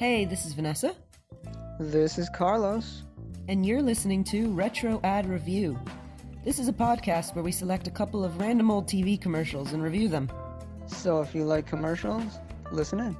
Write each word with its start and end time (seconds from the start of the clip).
Hey, 0.00 0.24
this 0.24 0.46
is 0.46 0.54
Vanessa, 0.54 0.94
This 1.78 2.16
is 2.16 2.30
Carlos. 2.30 3.02
and 3.48 3.66
you're 3.66 3.82
listening 3.82 4.24
to 4.32 4.50
Retro 4.50 4.98
Ad 5.04 5.28
Review. 5.28 5.78
This 6.42 6.58
is 6.58 6.68
a 6.68 6.72
podcast 6.72 7.34
where 7.34 7.44
we 7.44 7.52
select 7.52 7.86
a 7.86 7.90
couple 7.90 8.24
of 8.24 8.40
random 8.40 8.70
old 8.70 8.86
TV 8.86 9.20
commercials 9.20 9.74
and 9.74 9.82
review 9.82 10.08
them. 10.08 10.30
So 10.86 11.20
if 11.20 11.34
you 11.34 11.44
like 11.44 11.66
commercials, 11.66 12.38
listen 12.72 12.98
in. 13.00 13.14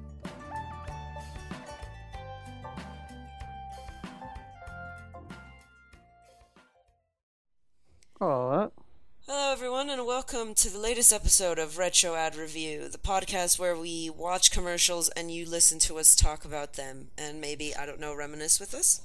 To 10.61 10.69
the 10.69 10.79
latest 10.79 11.11
episode 11.11 11.59
of 11.59 11.79
Retro 11.79 12.15
Ad 12.15 12.37
Review, 12.37 12.87
the 12.89 12.99
podcast 12.99 13.59
where 13.59 13.75
we 13.75 14.11
watch 14.11 14.51
commercials 14.51 15.09
and 15.09 15.31
you 15.31 15.49
listen 15.49 15.79
to 15.79 15.99
us 15.99 16.15
talk 16.15 16.45
about 16.45 16.75
them 16.75 17.09
and 17.17 17.41
maybe, 17.41 17.75
I 17.75 17.87
don't 17.87 17.99
know, 17.99 18.15
reminisce 18.15 18.61
with 18.61 18.75
us. 18.75 19.01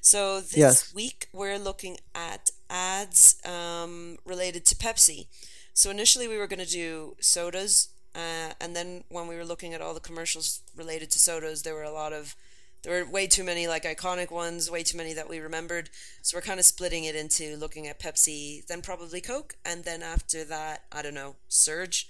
So 0.00 0.40
this 0.40 0.56
Yes. 0.56 0.92
week 0.94 1.28
we're 1.32 1.60
looking 1.60 1.98
at 2.12 2.50
ads 2.68 3.36
um, 3.46 4.18
related 4.24 4.64
to 4.66 4.74
Pepsi. 4.74 5.28
So 5.74 5.90
initially 5.90 6.26
we 6.26 6.38
were 6.38 6.48
going 6.48 6.64
to 6.64 6.66
do 6.66 7.14
sodas, 7.20 7.88
uh, 8.16 8.54
and 8.60 8.74
then 8.74 9.04
when 9.08 9.28
we 9.28 9.36
were 9.36 9.44
looking 9.44 9.74
at 9.74 9.80
all 9.80 9.94
the 9.94 10.00
commercials 10.00 10.60
related 10.74 11.12
to 11.12 11.20
sodas, 11.20 11.62
there 11.62 11.74
were 11.74 11.84
a 11.84 11.92
lot 11.92 12.12
of 12.12 12.34
there 12.82 13.04
were 13.04 13.10
way 13.10 13.26
too 13.26 13.42
many 13.44 13.66
like 13.66 13.84
iconic 13.84 14.30
ones, 14.30 14.70
way 14.70 14.82
too 14.82 14.96
many 14.96 15.12
that 15.14 15.28
we 15.28 15.38
remembered. 15.40 15.90
So 16.22 16.36
we're 16.36 16.42
kind 16.42 16.60
of 16.60 16.66
splitting 16.66 17.04
it 17.04 17.14
into 17.16 17.56
looking 17.56 17.86
at 17.88 17.98
Pepsi, 18.00 18.64
then 18.66 18.80
probably 18.82 19.20
Coke, 19.20 19.56
and 19.64 19.84
then 19.84 20.02
after 20.02 20.44
that, 20.44 20.84
I 20.92 21.02
don't 21.02 21.14
know, 21.14 21.36
Surge. 21.48 22.08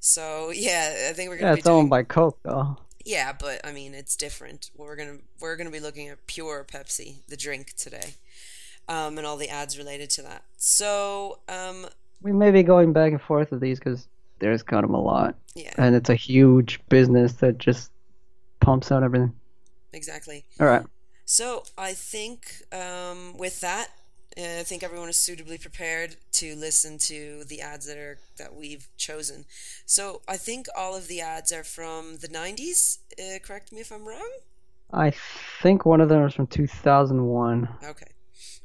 So 0.00 0.50
yeah, 0.54 1.08
I 1.10 1.12
think 1.12 1.30
we're 1.30 1.38
gonna 1.38 1.52
it's 1.54 1.62
be 1.62 1.70
doing 1.70 1.76
owned 1.76 1.90
by 1.90 2.02
Coke 2.04 2.38
though. 2.42 2.76
yeah, 3.04 3.32
but 3.38 3.60
I 3.64 3.72
mean 3.72 3.94
it's 3.94 4.16
different. 4.16 4.70
We're 4.76 4.96
gonna 4.96 5.18
we're 5.40 5.56
gonna 5.56 5.70
be 5.70 5.80
looking 5.80 6.08
at 6.08 6.26
pure 6.26 6.64
Pepsi, 6.70 7.16
the 7.28 7.36
drink 7.36 7.74
today, 7.76 8.14
um, 8.88 9.18
and 9.18 9.26
all 9.26 9.36
the 9.36 9.48
ads 9.48 9.76
related 9.78 10.10
to 10.10 10.22
that. 10.22 10.44
So 10.56 11.40
um, 11.48 11.86
We 12.22 12.32
may 12.32 12.50
be 12.50 12.62
going 12.62 12.92
back 12.92 13.12
and 13.12 13.20
forth 13.20 13.50
with 13.50 13.60
these 13.60 13.78
because 13.78 14.06
there's 14.40 14.62
kind 14.62 14.84
of 14.84 14.90
a 14.90 14.96
lot, 14.96 15.34
yeah, 15.54 15.72
and 15.78 15.96
it's 15.96 16.10
a 16.10 16.14
huge 16.14 16.80
business 16.88 17.32
that 17.34 17.58
just 17.58 17.90
pumps 18.60 18.92
out 18.92 19.02
everything. 19.02 19.32
Exactly. 19.92 20.44
All 20.60 20.66
right. 20.66 20.84
So 21.24 21.64
I 21.76 21.92
think 21.92 22.62
um, 22.72 23.36
with 23.36 23.60
that, 23.60 23.88
uh, 24.38 24.60
I 24.60 24.62
think 24.62 24.82
everyone 24.82 25.08
is 25.08 25.16
suitably 25.16 25.58
prepared 25.58 26.16
to 26.32 26.54
listen 26.54 26.98
to 26.98 27.44
the 27.44 27.60
ads 27.60 27.86
that 27.86 27.98
are 27.98 28.18
that 28.38 28.54
we've 28.54 28.88
chosen. 28.96 29.44
So 29.84 30.22
I 30.28 30.36
think 30.36 30.66
all 30.76 30.96
of 30.96 31.08
the 31.08 31.20
ads 31.20 31.52
are 31.52 31.64
from 31.64 32.18
the 32.18 32.28
'90s. 32.28 32.98
Uh, 33.18 33.38
correct 33.40 33.72
me 33.72 33.80
if 33.80 33.92
I'm 33.92 34.06
wrong. 34.06 34.30
I 34.92 35.12
think 35.62 35.84
one 35.84 36.00
of 36.00 36.08
them 36.08 36.24
is 36.24 36.34
from 36.34 36.46
2001. 36.46 37.68
Okay. 37.84 38.06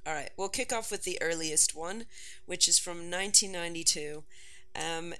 All 0.06 0.14
right. 0.14 0.30
We'll 0.38 0.50
kick 0.50 0.72
off 0.72 0.92
with 0.92 1.04
the 1.04 1.22
earliest 1.22 1.76
one, 1.76 2.06
which 2.46 2.68
is 2.68 2.80
from 2.80 3.10
1992. 3.12 4.24
Um, 4.76 5.14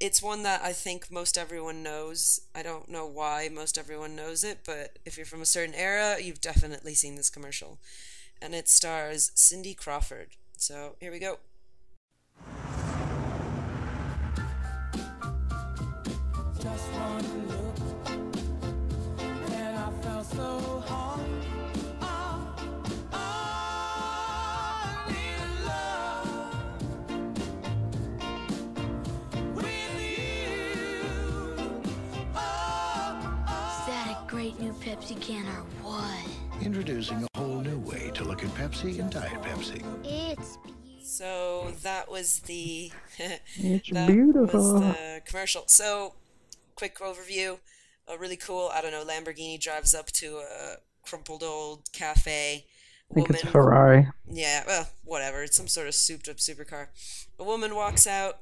it's 0.00 0.22
one 0.22 0.42
that 0.44 0.62
I 0.62 0.72
think 0.72 1.10
most 1.10 1.36
everyone 1.36 1.82
knows. 1.82 2.40
I 2.54 2.62
don't 2.62 2.88
know 2.88 3.06
why 3.06 3.48
most 3.52 3.76
everyone 3.76 4.14
knows 4.14 4.44
it, 4.44 4.60
but 4.64 4.98
if 5.04 5.16
you're 5.16 5.26
from 5.26 5.42
a 5.42 5.46
certain 5.46 5.74
era, 5.74 6.16
you've 6.20 6.40
definitely 6.40 6.94
seen 6.94 7.16
this 7.16 7.30
commercial. 7.30 7.78
And 8.40 8.54
it 8.54 8.68
stars 8.68 9.32
Cindy 9.34 9.74
Crawford. 9.74 10.28
So 10.56 10.96
here 11.00 11.10
we 11.10 11.18
go. 11.18 11.38
Just 16.60 16.84
one 16.92 17.48
look, 17.48 17.78
and 19.50 19.78
I 19.78 19.90
felt 20.02 20.26
so. 20.26 21.37
Pepsi 34.80 35.20
can 35.20 35.46
or 35.46 35.64
what? 35.82 36.62
Introducing 36.64 37.26
a 37.34 37.38
whole 37.38 37.60
new 37.60 37.78
way 37.78 38.10
to 38.14 38.24
look 38.24 38.42
at 38.42 38.50
Pepsi 38.50 38.98
and 39.00 39.10
Diet 39.10 39.40
Pepsi. 39.42 39.82
It's 40.04 40.58
So 41.02 41.72
that 41.82 42.10
was 42.10 42.40
the 42.40 42.90
It's 43.56 43.90
that 43.90 44.06
beautiful. 44.08 44.74
was 44.74 44.80
the 44.82 45.22
commercial. 45.26 45.64
So 45.66 46.14
quick 46.76 46.98
overview. 46.98 47.58
A 48.06 48.16
really 48.16 48.36
cool, 48.36 48.70
I 48.72 48.80
don't 48.80 48.92
know, 48.92 49.04
Lamborghini 49.04 49.60
drives 49.60 49.94
up 49.94 50.06
to 50.12 50.38
a 50.38 50.76
crumpled 51.02 51.42
old 51.42 51.92
cafe. 51.92 52.64
I 53.10 53.14
think 53.14 53.28
it's 53.30 53.42
Woman- 53.44 53.52
Ferrari. 53.52 54.08
Yeah, 54.30 54.64
well, 54.66 54.88
whatever. 55.04 55.42
It's 55.42 55.56
some 55.56 55.68
sort 55.68 55.88
of 55.88 55.94
souped 55.94 56.28
up 56.28 56.36
supercar. 56.38 56.88
A 57.38 57.44
woman 57.44 57.74
walks 57.74 58.06
out 58.06 58.38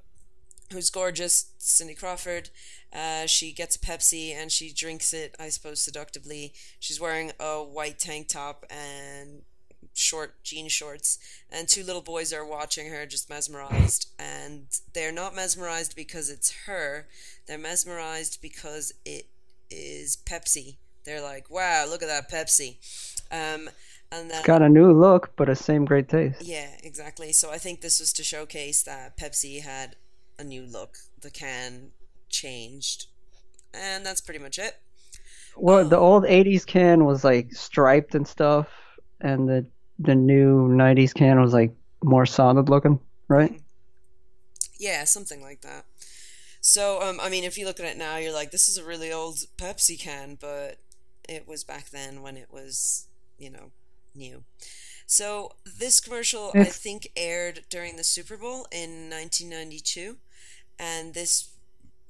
who's 0.71 0.91
gorgeous, 0.91 1.53
Cindy 1.59 1.95
Crawford. 1.95 2.51
Uh, 2.93 3.27
she 3.27 3.53
gets 3.53 3.77
a 3.77 3.79
Pepsi 3.79 4.33
and 4.33 4.51
she 4.51 4.73
drinks 4.73 5.13
it, 5.13 5.35
I 5.39 5.49
suppose, 5.49 5.81
seductively. 5.81 6.53
She's 6.81 7.01
wearing 7.01 7.33
a 7.39 7.63
white 7.63 7.99
tank 7.99 8.29
top 8.29 8.65
and 8.71 9.43
short 9.93 10.43
jean 10.43 10.69
shorts. 10.69 11.19
And 11.51 11.69
two 11.69 11.83
little 11.83 12.03
boys 12.03 12.33
are 12.33 12.47
watching 12.47 12.91
her, 12.91 13.07
just 13.07 13.29
mesmerized. 13.29 14.09
And 14.19 14.67
they're 14.95 15.13
not 15.13 15.35
mesmerized 15.35 15.95
because 15.97 16.31
it's 16.31 16.53
her, 16.67 17.07
they're 17.47 17.59
mesmerized 17.59 18.41
because 18.41 18.93
it 19.05 19.27
is 19.71 20.17
Pepsi. 20.17 20.77
They're 21.05 21.23
like, 21.23 21.51
wow, 21.51 21.87
look 21.89 22.03
at 22.03 22.09
that 22.09 22.31
Pepsi. 22.31 22.77
Um, 23.31 23.69
and 24.13 24.31
then 24.31 24.43
Got 24.45 24.63
a 24.63 24.69
new 24.69 24.93
look, 24.93 25.33
but 25.37 25.49
a 25.49 25.57
same 25.57 25.85
great 25.85 26.09
taste. 26.09 26.43
yeah, 26.43 26.69
exactly. 26.83 27.33
So 27.33 27.51
I 27.51 27.59
think 27.59 27.81
this 27.81 27.99
was 28.01 28.13
to 28.15 28.23
showcase 28.23 28.83
that 28.85 29.17
Pepsi 29.17 29.63
had 29.63 29.97
a 30.39 30.45
new 30.45 30.63
look. 30.63 30.99
The 31.21 31.31
can 31.31 31.91
changed. 32.29 33.07
And 33.73 34.05
that's 34.05 34.21
pretty 34.21 34.41
much 34.41 34.59
it. 34.59 34.77
Well, 35.57 35.89
the 35.89 35.99
old 35.99 36.25
'80s 36.25 36.67
can 36.67 37.05
was 37.05 37.25
like 37.25 37.53
striped 37.53 38.15
and 38.15 38.27
stuff, 38.29 38.69
and 39.21 39.49
the 39.49 39.67
the 39.99 40.15
new 40.15 40.69
'90s 40.69 41.15
can 41.15 41.41
was 41.41 41.53
like 41.53 41.75
more 42.05 42.27
solid 42.27 42.69
looking, 42.69 43.01
right? 43.29 43.59
Yeah, 44.79 45.05
something 45.05 45.41
like 45.41 45.63
that. 45.63 45.87
So, 46.61 47.01
um, 47.01 47.21
I 47.23 47.29
mean, 47.29 47.45
if 47.45 47.57
you 47.57 47.65
look 47.65 47.79
at 47.79 47.87
it 47.87 47.97
now, 47.97 48.17
you're 48.17 48.33
like, 48.33 48.51
this 48.51 48.69
is 48.69 48.77
a 48.77 48.85
really 48.85 49.13
old 49.13 49.37
Pepsi 49.57 49.99
can, 49.99 50.37
but 50.41 50.79
it 51.29 51.47
was 51.47 51.65
back 51.65 51.91
then 51.91 52.23
when 52.23 52.37
it 52.37 52.49
was, 52.51 53.07
you 53.39 53.51
know, 53.51 53.71
new. 54.15 54.43
So, 55.07 55.53
this 55.65 56.01
commercial, 56.01 56.51
I 56.55 56.65
think, 56.65 57.13
aired 57.17 57.65
during 57.71 57.97
the 57.97 58.03
Super 58.03 58.37
Bowl 58.37 58.67
in 58.73 59.09
1992, 59.09 60.17
and 60.79 61.15
this 61.15 61.51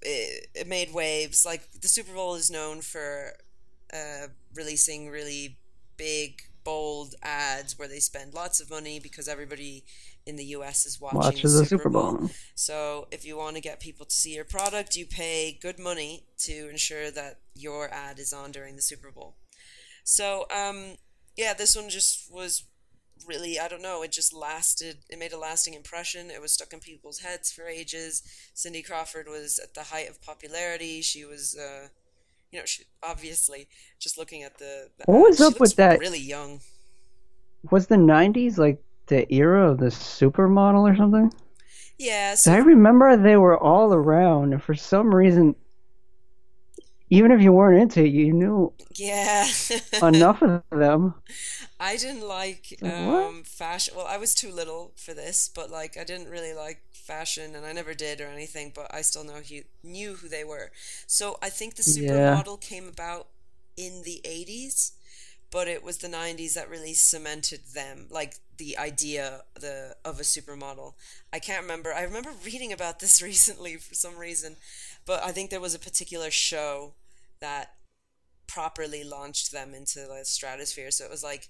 it, 0.03 0.49
it 0.55 0.67
made 0.67 0.93
waves. 0.93 1.45
Like, 1.45 1.69
the 1.81 1.89
Super 1.89 2.13
Bowl 2.13 2.35
is 2.35 2.51
known 2.51 2.81
for 2.81 3.33
uh, 3.93 4.29
releasing 4.55 5.09
really 5.09 5.59
big, 5.97 6.43
bold 6.65 7.15
ads 7.23 7.79
where 7.79 7.89
they 7.89 8.01
spend 8.01 8.35
lots 8.35 8.61
of 8.61 8.71
money 8.71 8.99
because 8.99 9.29
everybody 9.29 9.85
in 10.27 10.35
the 10.35 10.45
US 10.47 10.85
is 10.85 11.01
watching 11.01 11.21
Watches 11.21 11.55
the 11.55 11.61
the 11.61 11.67
Super 11.67 11.89
Bowl. 11.89 12.29
so 12.57 13.07
if 13.13 13.25
you 13.25 13.37
want 13.37 13.55
to 13.55 13.63
get 13.63 13.79
people 13.79 14.05
to 14.05 14.15
see 14.15 14.35
your 14.35 14.45
product, 14.45 14.97
you 14.97 15.07
pay 15.07 15.57
good 15.63 15.79
money 15.79 16.25
to 16.39 16.69
ensure 16.69 17.11
that 17.13 17.39
your 17.55 17.89
ad 17.93 18.19
is 18.19 18.33
on 18.33 18.51
during 18.51 18.75
the 18.75 18.83
Super 18.83 19.13
Bowl. 19.13 19.37
So 20.03 20.47
um, 20.55 20.97
yeah, 21.37 21.55
this 21.55 21.77
one 21.77 21.89
just 21.89 22.33
was 22.33 22.65
really 23.27 23.59
I 23.59 23.69
don't 23.69 23.83
know. 23.83 24.03
It 24.03 24.13
just 24.13 24.33
lasted. 24.35 24.99
It 25.09 25.19
made 25.19 25.33
a 25.33 25.39
lasting 25.39 25.75
impression. 25.75 26.31
It 26.31 26.41
was 26.41 26.53
stuck 26.53 26.73
in 26.73 26.81
people's 26.81 27.21
heads 27.21 27.53
for 27.53 27.67
ages. 27.67 28.23
Cindy 28.55 28.83
Crawford 28.83 29.27
was 29.29 29.59
at 29.63 29.75
the 29.75 29.85
height 29.85 30.09
of 30.09 30.21
popularity. 30.23 31.03
She 31.03 31.25
was. 31.25 31.57
Uh, 31.57 31.89
you 32.53 32.61
know, 32.61 32.65
she 32.67 32.85
obviously 33.03 33.69
just 33.99 34.17
looking 34.19 34.43
at 34.43 34.59
the. 34.59 34.89
the 34.99 35.05
What 35.07 35.29
was 35.29 35.41
up 35.41 35.59
with 35.61 35.77
that- 35.77 35.99
Really 35.99 36.21
young. 36.21 36.61
Was 37.71 37.89
the 37.89 37.97
'90s 37.97 38.59
like 38.59 38.83
the 39.09 39.33
era 39.35 39.71
of 39.73 39.79
the 39.79 39.87
supermodel 39.87 40.93
or 40.93 40.97
something? 40.97 41.33
Yeah. 41.99 42.37
I 42.47 42.59
remember 42.59 43.17
they 43.17 43.37
were 43.37 43.59
all 43.59 43.93
around, 43.93 44.53
and 44.53 44.63
for 44.63 44.75
some 44.75 45.15
reason, 45.15 45.57
even 47.11 47.31
if 47.33 47.41
you 47.43 47.53
weren't 47.53 47.81
into 47.81 48.05
it, 48.05 48.13
you 48.13 48.33
knew 48.33 48.73
yeah. 48.97 49.47
enough 50.03 50.43
of 50.43 50.63
them. 50.73 51.15
I 51.79 51.97
didn't 51.97 52.27
like 52.27 52.79
um, 52.85 53.43
fashion. 53.45 53.95
Well, 53.97 54.07
I 54.07 54.17
was 54.17 54.35
too 54.35 54.51
little 54.51 54.93
for 54.97 55.15
this, 55.15 55.49
but 55.55 55.71
like 55.71 55.97
I 55.97 56.05
didn't 56.05 56.31
really 56.31 56.55
like 56.55 56.83
fashion, 56.93 57.55
and 57.55 57.67
I 57.67 57.73
never 57.73 57.95
did 57.95 58.21
or 58.21 58.27
anything. 58.29 58.73
But 58.75 58.93
I 58.95 59.03
still 59.03 59.25
know 59.25 59.41
he 59.43 59.65
knew 59.83 60.15
who 60.17 60.29
they 60.29 60.45
were. 60.45 60.71
So 61.07 61.39
I 61.43 61.51
think 61.51 61.77
the 61.77 61.83
Yeah. 61.85 62.43
supermodel 62.47 62.61
came 62.61 62.89
about 62.89 63.29
in 63.77 64.03
the 64.05 64.21
'80s, 64.25 64.93
but 65.51 65.69
it 65.69 65.83
was 65.83 65.99
the 65.99 66.09
'90s 66.09 66.55
that 66.55 66.71
really 66.71 66.95
cemented 66.95 67.61
them, 67.75 68.07
like 68.11 68.37
the 68.59 68.79
idea 68.79 69.43
the 69.55 69.97
of 70.05 70.19
a 70.21 70.23
supermodel. 70.25 70.95
I 71.33 71.39
can't 71.39 71.63
remember. 71.63 71.93
I 71.93 72.03
remember 72.03 72.31
reading 72.45 72.73
about 72.73 73.01
this 73.01 73.23
recently 73.31 73.77
for 73.77 73.95
some 73.95 74.17
reason, 74.17 74.57
but 75.07 75.23
I 75.23 75.33
think 75.33 75.51
there 75.51 75.61
was 75.61 75.75
a 75.75 75.79
particular 75.79 76.31
show 76.31 76.95
that 77.41 77.75
properly 78.47 79.05
launched 79.05 79.53
them 79.53 79.75
into 79.75 80.01
the 80.01 80.21
stratosphere. 80.25 80.91
So 80.91 81.05
it 81.05 81.11
was 81.11 81.23
like 81.23 81.49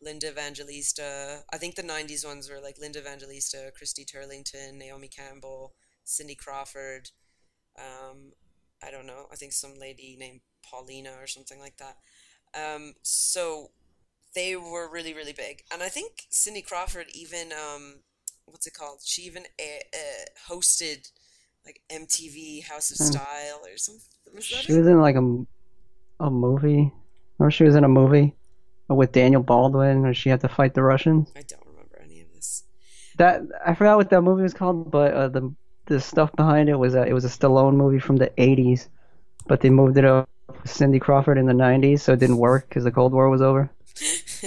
Linda 0.00 0.30
Evangelista. 0.30 1.44
I 1.52 1.58
think 1.58 1.74
the 1.74 1.82
'90s 1.82 2.26
ones 2.26 2.50
were 2.50 2.60
like 2.60 2.78
Linda 2.78 3.00
Evangelista, 3.00 3.72
Christy 3.76 4.04
Turlington, 4.04 4.74
Naomi 4.74 5.08
Campbell, 5.08 5.74
Cindy 6.04 6.34
Crawford. 6.34 7.10
Um, 7.78 8.32
I 8.82 8.90
don't 8.90 9.06
know. 9.06 9.26
I 9.32 9.36
think 9.36 9.52
some 9.52 9.78
lady 9.78 10.16
named 10.18 10.40
Paulina 10.68 11.12
or 11.20 11.26
something 11.26 11.58
like 11.58 11.76
that. 11.78 11.96
Um, 12.54 12.94
so 13.02 13.70
they 14.34 14.56
were 14.56 14.90
really 14.90 15.14
really 15.14 15.32
big, 15.32 15.62
and 15.72 15.82
I 15.82 15.88
think 15.88 16.26
Cindy 16.30 16.62
Crawford 16.62 17.06
even 17.12 17.52
um, 17.52 18.00
what's 18.46 18.66
it 18.66 18.74
called? 18.74 19.00
She 19.04 19.22
even 19.22 19.44
uh, 19.58 20.24
hosted 20.48 21.10
like 21.66 21.80
MTV 21.90 22.60
House 22.60 22.90
of 22.90 22.96
Hmm. 22.98 23.06
Style 23.06 23.60
or 23.64 23.76
something. 23.76 24.02
Was 24.34 24.48
that 24.50 24.64
She 24.64 24.72
it? 24.72 24.78
was 24.78 24.86
in 24.86 25.00
like 25.00 25.16
a, 25.16 25.46
a 26.20 26.30
movie, 26.30 26.92
or 27.38 27.50
she 27.50 27.64
was 27.64 27.74
in 27.74 27.84
a 27.84 27.88
movie 27.88 28.34
with 28.88 29.12
Daniel 29.12 29.42
Baldwin, 29.42 30.02
where 30.02 30.14
she 30.14 30.28
had 30.28 30.40
to 30.42 30.48
fight 30.48 30.74
the 30.74 30.82
Russians. 30.82 31.30
I 31.36 31.42
don't 31.42 31.66
remember 31.66 32.00
any 32.02 32.20
of 32.20 32.32
this. 32.34 32.64
That 33.16 33.42
I 33.64 33.74
forgot 33.74 33.96
what 33.96 34.10
that 34.10 34.22
movie 34.22 34.42
was 34.42 34.54
called, 34.54 34.90
but 34.90 35.14
uh, 35.14 35.28
the 35.28 35.52
the 35.86 36.00
stuff 36.00 36.32
behind 36.36 36.68
it 36.68 36.76
was 36.76 36.94
that 36.94 37.08
it 37.08 37.12
was 37.12 37.24
a 37.24 37.28
Stallone 37.28 37.74
movie 37.76 37.98
from 37.98 38.16
the 38.16 38.30
'80s, 38.38 38.88
but 39.46 39.60
they 39.60 39.70
moved 39.70 39.96
it 39.98 40.04
up 40.04 40.28
with 40.48 40.70
Cindy 40.70 40.98
Crawford 40.98 41.38
in 41.38 41.46
the 41.46 41.52
'90s, 41.52 42.02
so 42.02 42.12
it 42.12 42.20
didn't 42.20 42.38
work 42.38 42.68
because 42.68 42.84
the 42.84 42.92
Cold 42.92 43.12
War 43.12 43.28
was 43.28 43.42
over. 43.42 43.70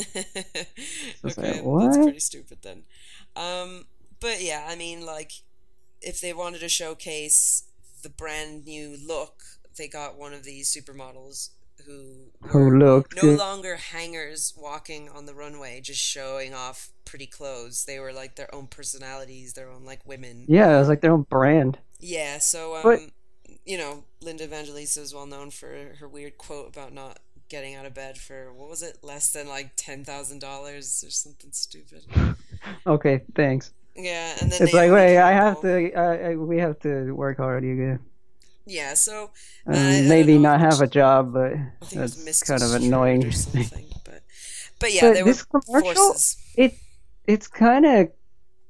okay, 1.26 1.62
like, 1.62 1.80
that's 1.80 1.98
pretty 1.98 2.20
stupid 2.20 2.60
then. 2.62 2.84
Um, 3.36 3.86
but 4.20 4.42
yeah, 4.42 4.66
I 4.68 4.76
mean, 4.76 5.06
like, 5.06 5.32
if 6.08 6.22
they 6.22 6.34
wanted 6.34 6.60
to 6.62 6.70
showcase 6.70 7.64
the 8.04 8.10
brand 8.10 8.66
new 8.66 8.96
look, 9.06 9.44
they 9.78 9.88
got 9.88 10.18
one 10.18 10.34
of 10.34 10.44
these 10.44 10.70
supermodels 10.74 11.50
who 11.86 12.32
Who 12.48 12.78
looked 12.80 13.16
no 13.16 13.22
good. 13.22 13.40
longer 13.40 13.76
hangers 13.76 14.54
walking 14.58 15.10
on 15.10 15.26
the 15.26 15.34
runway, 15.34 15.80
just 15.82 16.00
showing 16.02 16.54
off 16.54 16.90
pretty 17.06 17.28
clothes. 17.28 17.86
They 17.86 18.00
were 18.00 18.12
like 18.14 18.36
their 18.36 18.54
own 18.54 18.68
personalities, 18.68 19.54
their 19.54 19.70
own 19.70 19.86
like 19.86 20.02
women. 20.06 20.46
Yeah, 20.48 20.76
it 20.76 20.80
was 20.80 20.88
like 20.90 21.02
their 21.02 21.14
own 21.14 21.24
brand. 21.30 21.80
Yeah, 22.00 22.40
so 22.40 22.76
um, 22.78 22.84
But- 22.84 23.00
you 23.66 23.78
know, 23.78 24.04
Linda 24.22 24.46
Evangelista 24.46 25.02
is 25.02 25.14
well 25.14 25.26
known 25.26 25.52
for 25.52 25.96
her 26.00 26.08
weird 26.08 26.38
quote 26.38 26.70
about 26.70 26.94
not 26.94 27.20
getting 27.50 27.76
out 27.76 27.86
of 27.86 27.94
bed 27.94 28.18
for 28.18 28.52
what 28.54 28.70
was 28.70 28.82
it, 28.82 28.98
less 29.02 29.32
than 29.32 29.48
like 29.48 29.72
ten 29.78 30.04
thousand 30.04 30.40
dollars 30.40 31.04
or 31.06 31.12
something 31.12 31.52
stupid. 31.52 32.06
Okay, 32.86 33.22
thanks. 33.36 33.72
Yeah, 33.98 34.36
and 34.42 34.52
then 34.52 34.62
It's 34.62 34.74
like, 34.74 34.92
wait, 34.92 35.18
I 35.18 35.32
have 35.32 35.60
to, 35.62 35.92
I, 35.94 36.32
I, 36.32 36.36
we 36.36 36.60
have 36.60 36.80
to 36.82 37.12
work 37.16 37.38
hard, 37.38 37.64
guys. 37.64 38.00
Yeah, 38.66 38.94
so 38.94 39.32
um, 39.66 39.74
uh, 39.74 39.78
I- 39.78 39.98
I 39.98 40.02
maybe 40.08 40.38
not 40.38 40.60
have 40.60 40.82
a 40.82 40.88
job, 40.88 41.34
but 41.34 41.54
I 41.54 41.72
think 41.86 41.94
it 41.94 42.00
was 42.02 42.24
that's 42.26 42.44
kind 42.44 42.62
of 42.62 42.74
annoying. 42.74 43.26
or 43.26 43.32
something. 43.32 43.86
But 44.06 44.22
but 44.80 44.94
yeah, 44.94 45.14
But 45.14 45.26
this 45.26 45.44
commercial- 45.44 45.94
forces. 45.96 46.38
it 46.56 46.76
it's 47.26 47.48
kind 47.48 47.86
of 47.86 48.10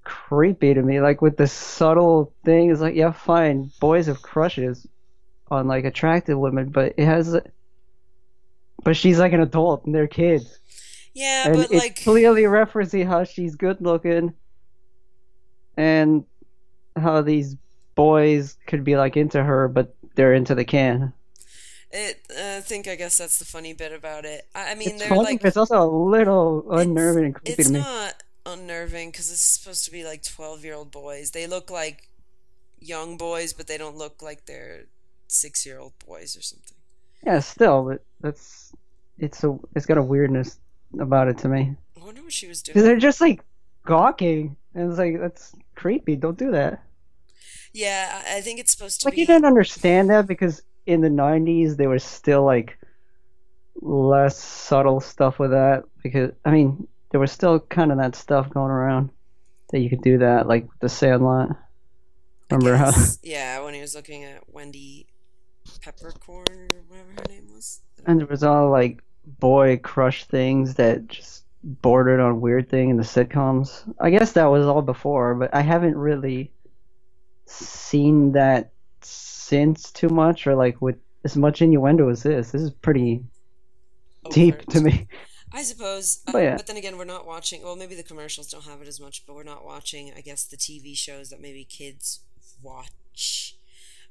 creepy 0.03 0.74
to 0.74 0.81
me 0.81 1.01
like 1.01 1.21
with 1.21 1.35
the 1.35 1.47
subtle 1.47 2.31
thing 2.45 2.69
is 2.69 2.80
like 2.80 2.95
yeah 2.95 3.12
fine 3.12 3.69
boys 3.81 4.06
have 4.06 4.21
crushes 4.21 4.88
on 5.51 5.68
like 5.68 5.83
attractive 5.83 6.39
women 6.39 6.69
but 6.69 6.94
it 6.95 7.03
has 7.06 7.35
but 8.83 8.95
she's 8.95 9.19
like 9.19 9.33
an 9.33 9.41
adult 9.41 9.85
and 9.85 9.94
they're 9.94 10.07
kids 10.07 10.59
Yeah, 11.13 11.47
and 11.47 11.56
but 11.57 11.71
it's 11.71 11.83
like 11.83 12.01
clearly 12.03 12.44
referencing 12.44 13.06
how 13.06 13.25
she's 13.25 13.56
good 13.56 13.81
looking 13.81 14.33
and 15.77 16.25
how 16.95 17.21
these 17.21 17.56
boys 17.95 18.57
could 18.68 18.83
be 18.83 18.97
like 18.97 19.15
into 19.15 19.44
her 19.44 19.68
but 19.68 19.95
they're 20.15 20.33
into 20.33 20.56
the 20.56 20.65
can. 20.65 21.13
It. 21.91 22.21
uh, 22.29 22.57
I 22.57 22.62
think 22.62 22.88
I 22.88 22.95
guess 22.95 23.18
that's 23.18 23.39
the 23.39 23.45
funny 23.45 23.74
bit 23.74 23.94
about 23.94 24.25
it. 24.25 24.45
I, 24.53 24.71
I 24.71 24.75
mean, 24.75 24.89
it's 24.89 25.00
they're 25.00 25.09
funny 25.09 25.24
like 25.24 25.45
it's 25.45 25.56
also 25.56 25.81
a 25.81 25.89
little 25.89 26.69
unnerving 26.71 27.25
and 27.25 27.35
creepy 27.35 27.53
it's 27.53 27.68
to 27.68 27.74
me 27.74 27.79
not 27.79 28.24
unnerving 28.45 29.12
because 29.12 29.31
it's 29.31 29.41
supposed 29.41 29.85
to 29.85 29.91
be 29.91 30.03
like 30.03 30.24
12 30.24 30.65
year 30.65 30.74
old 30.74 30.91
boys. 30.91 31.31
They 31.31 31.47
look 31.47 31.69
like 31.69 32.09
young 32.80 33.18
boys 33.18 33.53
but 33.53 33.68
they 33.68 33.77
don't 33.77 33.97
look 33.97 34.21
like 34.21 34.45
they're 34.45 34.83
six 35.27 35.65
year 35.65 35.80
old 35.80 35.94
boys 36.06 36.35
or 36.35 36.41
something. 36.41 36.77
Yeah 37.25 37.39
still 37.39 37.83
but 37.85 38.03
that's 38.21 38.73
it's 39.18 39.44
a 39.44 39.57
it's 39.75 39.85
got 39.85 39.97
a 39.97 40.03
weirdness 40.03 40.59
about 41.00 41.27
it 41.27 41.38
to 41.39 41.47
me. 41.47 41.75
I 42.00 42.03
wonder 42.03 42.21
what 42.23 42.33
she 42.33 42.47
was 42.47 42.62
doing. 42.62 42.83
They're 42.83 42.97
just 42.97 43.21
like 43.21 43.41
gawking, 43.85 44.56
and 44.73 44.89
it's 44.89 45.00
like 45.00 45.19
that's 45.19 45.53
creepy. 45.77 46.18
Don't 46.18 46.38
do 46.38 46.51
that. 46.51 46.83
yeah 47.74 48.24
i 48.27 48.41
think 48.41 48.59
it's 48.59 48.71
supposed 48.71 49.01
to 49.01 49.07
Like 49.07 49.15
be 49.15 49.21
you 49.21 49.25
didn't 49.27 49.45
understand 49.45 50.09
that 50.09 50.27
because 50.27 50.62
in 50.85 51.01
the 51.01 51.09
'90s 51.09 51.77
there 51.77 51.89
was 51.89 52.03
still 52.03 52.44
like 52.44 52.77
less 53.81 54.38
subtle 54.38 55.00
stuff 55.01 55.39
with 55.39 55.51
that. 55.51 55.83
Because 56.03 56.31
I 56.45 56.51
mean, 56.51 56.88
there 57.12 57.19
was 57.19 57.31
still 57.31 57.59
kind 57.59 57.91
of 57.91 57.97
that 58.00 58.15
stuff 58.15 58.50
going 58.50 58.71
around 58.71 59.12
that 59.71 59.79
you 59.79 59.89
could 59.89 60.01
do 60.01 60.19
that, 60.19 60.47
like 60.47 60.68
the 60.81 60.89
Sandlot. 60.89 61.50
Remember 62.50 62.75
how? 62.77 62.91
yeah 63.23 63.59
when 63.63 63.73
he 63.73 63.81
was 63.81 63.95
looking 63.95 64.23
at 64.23 64.44
wendy 64.51 65.07
peppercorn 65.81 66.45
or 66.50 66.83
whatever 66.88 67.12
her 67.18 67.25
name 67.30 67.47
was 67.53 67.81
And 68.06 68.19
there 68.19 68.27
was 68.27 68.44
all 68.44 68.69
like 68.71 69.03
boy 69.25 69.77
crush 69.77 70.23
things 70.25 70.75
that 70.75 71.07
just 71.07 71.44
bordered 71.67 72.19
on 72.19 72.41
weird 72.41 72.69
thing 72.69 72.89
in 72.89 72.97
the 72.97 73.03
sitcoms. 73.03 73.93
I 73.99 74.09
guess 74.09 74.31
that 74.33 74.45
was 74.45 74.65
all 74.65 74.81
before, 74.81 75.35
but 75.35 75.53
I 75.53 75.61
haven't 75.61 75.97
really 75.97 76.51
seen 77.45 78.31
that 78.33 78.71
since 79.01 79.91
too 79.91 80.09
much 80.09 80.47
or 80.47 80.55
like 80.55 80.81
with 80.81 80.97
as 81.25 81.35
much 81.35 81.61
innuendo 81.61 82.09
as 82.09 82.23
this. 82.23 82.51
This 82.51 82.61
is 82.61 82.71
pretty 82.71 83.23
deep 84.29 84.65
to 84.67 84.81
me. 84.81 85.07
I 85.51 85.63
suppose, 85.63 86.21
uh, 86.27 86.31
But 86.33 86.39
yeah. 86.39 86.55
but 86.55 86.67
then 86.67 86.77
again, 86.77 86.97
we're 86.97 87.05
not 87.05 87.27
watching. 87.27 87.63
Well, 87.63 87.75
maybe 87.75 87.95
the 87.95 88.03
commercials 88.03 88.47
don't 88.49 88.65
have 88.65 88.81
it 88.81 88.87
as 88.87 88.99
much, 88.99 89.25
but 89.25 89.35
we're 89.35 89.43
not 89.43 89.65
watching. 89.65 90.13
I 90.15 90.21
guess 90.21 90.45
the 90.45 90.57
TV 90.57 90.95
shows 90.95 91.29
that 91.29 91.41
maybe 91.41 91.63
kids 91.65 92.21
watch. 92.61 93.55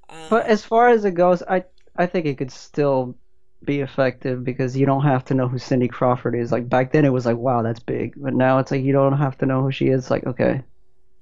Um, 0.09 0.29
But 0.31 0.47
as 0.47 0.65
far 0.65 0.89
as 0.89 1.05
it 1.05 1.13
goes, 1.13 1.43
I 1.43 1.65
I 1.97 2.07
think 2.07 2.27
it 2.27 2.39
could 2.39 2.53
still 2.53 3.17
be 3.65 3.81
effective 3.81 4.45
because 4.45 4.77
you 4.77 4.87
don't 4.87 5.03
have 5.03 5.25
to 5.27 5.35
know 5.35 5.49
who 5.49 5.59
Cindy 5.59 5.89
Crawford 5.89 6.35
is. 6.35 6.53
Like 6.53 6.69
back 6.69 6.93
then 6.93 7.05
it 7.05 7.13
was 7.13 7.27
like, 7.27 7.37
wow, 7.37 7.63
that's 7.63 7.81
big. 7.81 8.15
But 8.17 8.35
now 8.35 8.59
it's 8.59 8.71
like 8.71 8.85
you 8.85 8.93
don't 8.93 9.17
have 9.17 9.39
to 9.39 9.47
know 9.47 9.63
who 9.63 9.73
she 9.73 9.87
is. 9.87 10.11
Like, 10.11 10.27
okay. 10.27 10.63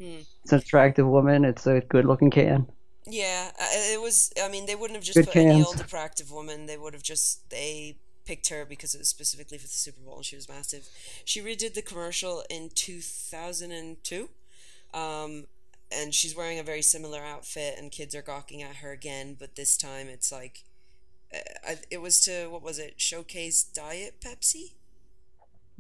Hmm. 0.01 0.19
It's 0.43 0.53
an 0.53 0.59
attractive 0.59 1.07
woman, 1.07 1.45
it's 1.45 1.67
a 1.67 1.81
good 1.81 2.05
looking 2.05 2.31
can. 2.31 2.67
Yeah, 3.07 3.51
it 3.59 4.01
was. 4.01 4.33
I 4.43 4.49
mean, 4.49 4.67
they 4.67 4.75
wouldn't 4.75 4.97
have 4.97 5.05
just 5.05 5.17
Good 5.17 5.27
put 5.27 5.37
any 5.37 5.63
old 5.63 5.81
attractive 5.81 6.31
woman. 6.31 6.67
They 6.67 6.79
would 6.79 6.95
have 6.95 7.03
just 7.03 7.49
they 7.51 7.97
picked 8.25 8.49
her 8.49 8.65
because 8.65 8.95
it 8.95 8.99
was 8.99 9.09
specifically 9.09 9.59
for 9.59 9.67
the 9.67 9.73
Super 9.75 10.01
Bowl 10.01 10.17
and 10.17 10.25
she 10.25 10.37
was 10.37 10.49
massive. 10.49 10.89
She 11.25 11.43
redid 11.43 11.75
the 11.75 11.83
commercial 11.83 12.45
in 12.49 12.71
two 12.75 13.01
thousand 13.01 13.73
and 13.73 14.03
two, 14.03 14.31
um, 14.95 15.47
and 15.93 16.15
she's 16.15 16.35
wearing 16.35 16.59
a 16.59 16.63
very 16.63 16.83
similar 16.83 17.21
outfit, 17.21 17.75
and 17.79 17.93
kids 17.93 18.15
are 18.15 18.23
gawking 18.23 18.63
at 18.63 18.77
her 18.77 18.93
again. 18.93 19.37
But 19.39 19.57
this 19.57 19.77
time, 19.77 20.09
it's 20.09 20.33
like, 20.33 20.64
it 21.91 22.01
was 22.01 22.21
to 22.21 22.49
what 22.49 22.63
was 22.63 22.79
it? 22.79 22.95
Showcase 22.97 23.63
Diet 23.65 24.21
Pepsi. 24.21 24.73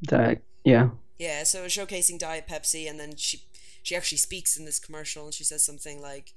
That 0.02 0.42
yeah. 0.64 0.90
Yeah, 1.18 1.44
so 1.44 1.64
showcasing 1.66 2.18
Diet 2.18 2.46
Pepsi, 2.48 2.88
and 2.88 2.98
then 2.98 3.16
she 3.16 3.42
she 3.82 3.94
actually 3.94 4.18
speaks 4.18 4.56
in 4.56 4.64
this 4.64 4.78
commercial, 4.80 5.26
and 5.26 5.34
she 5.34 5.44
says 5.44 5.64
something 5.64 6.00
like, 6.00 6.34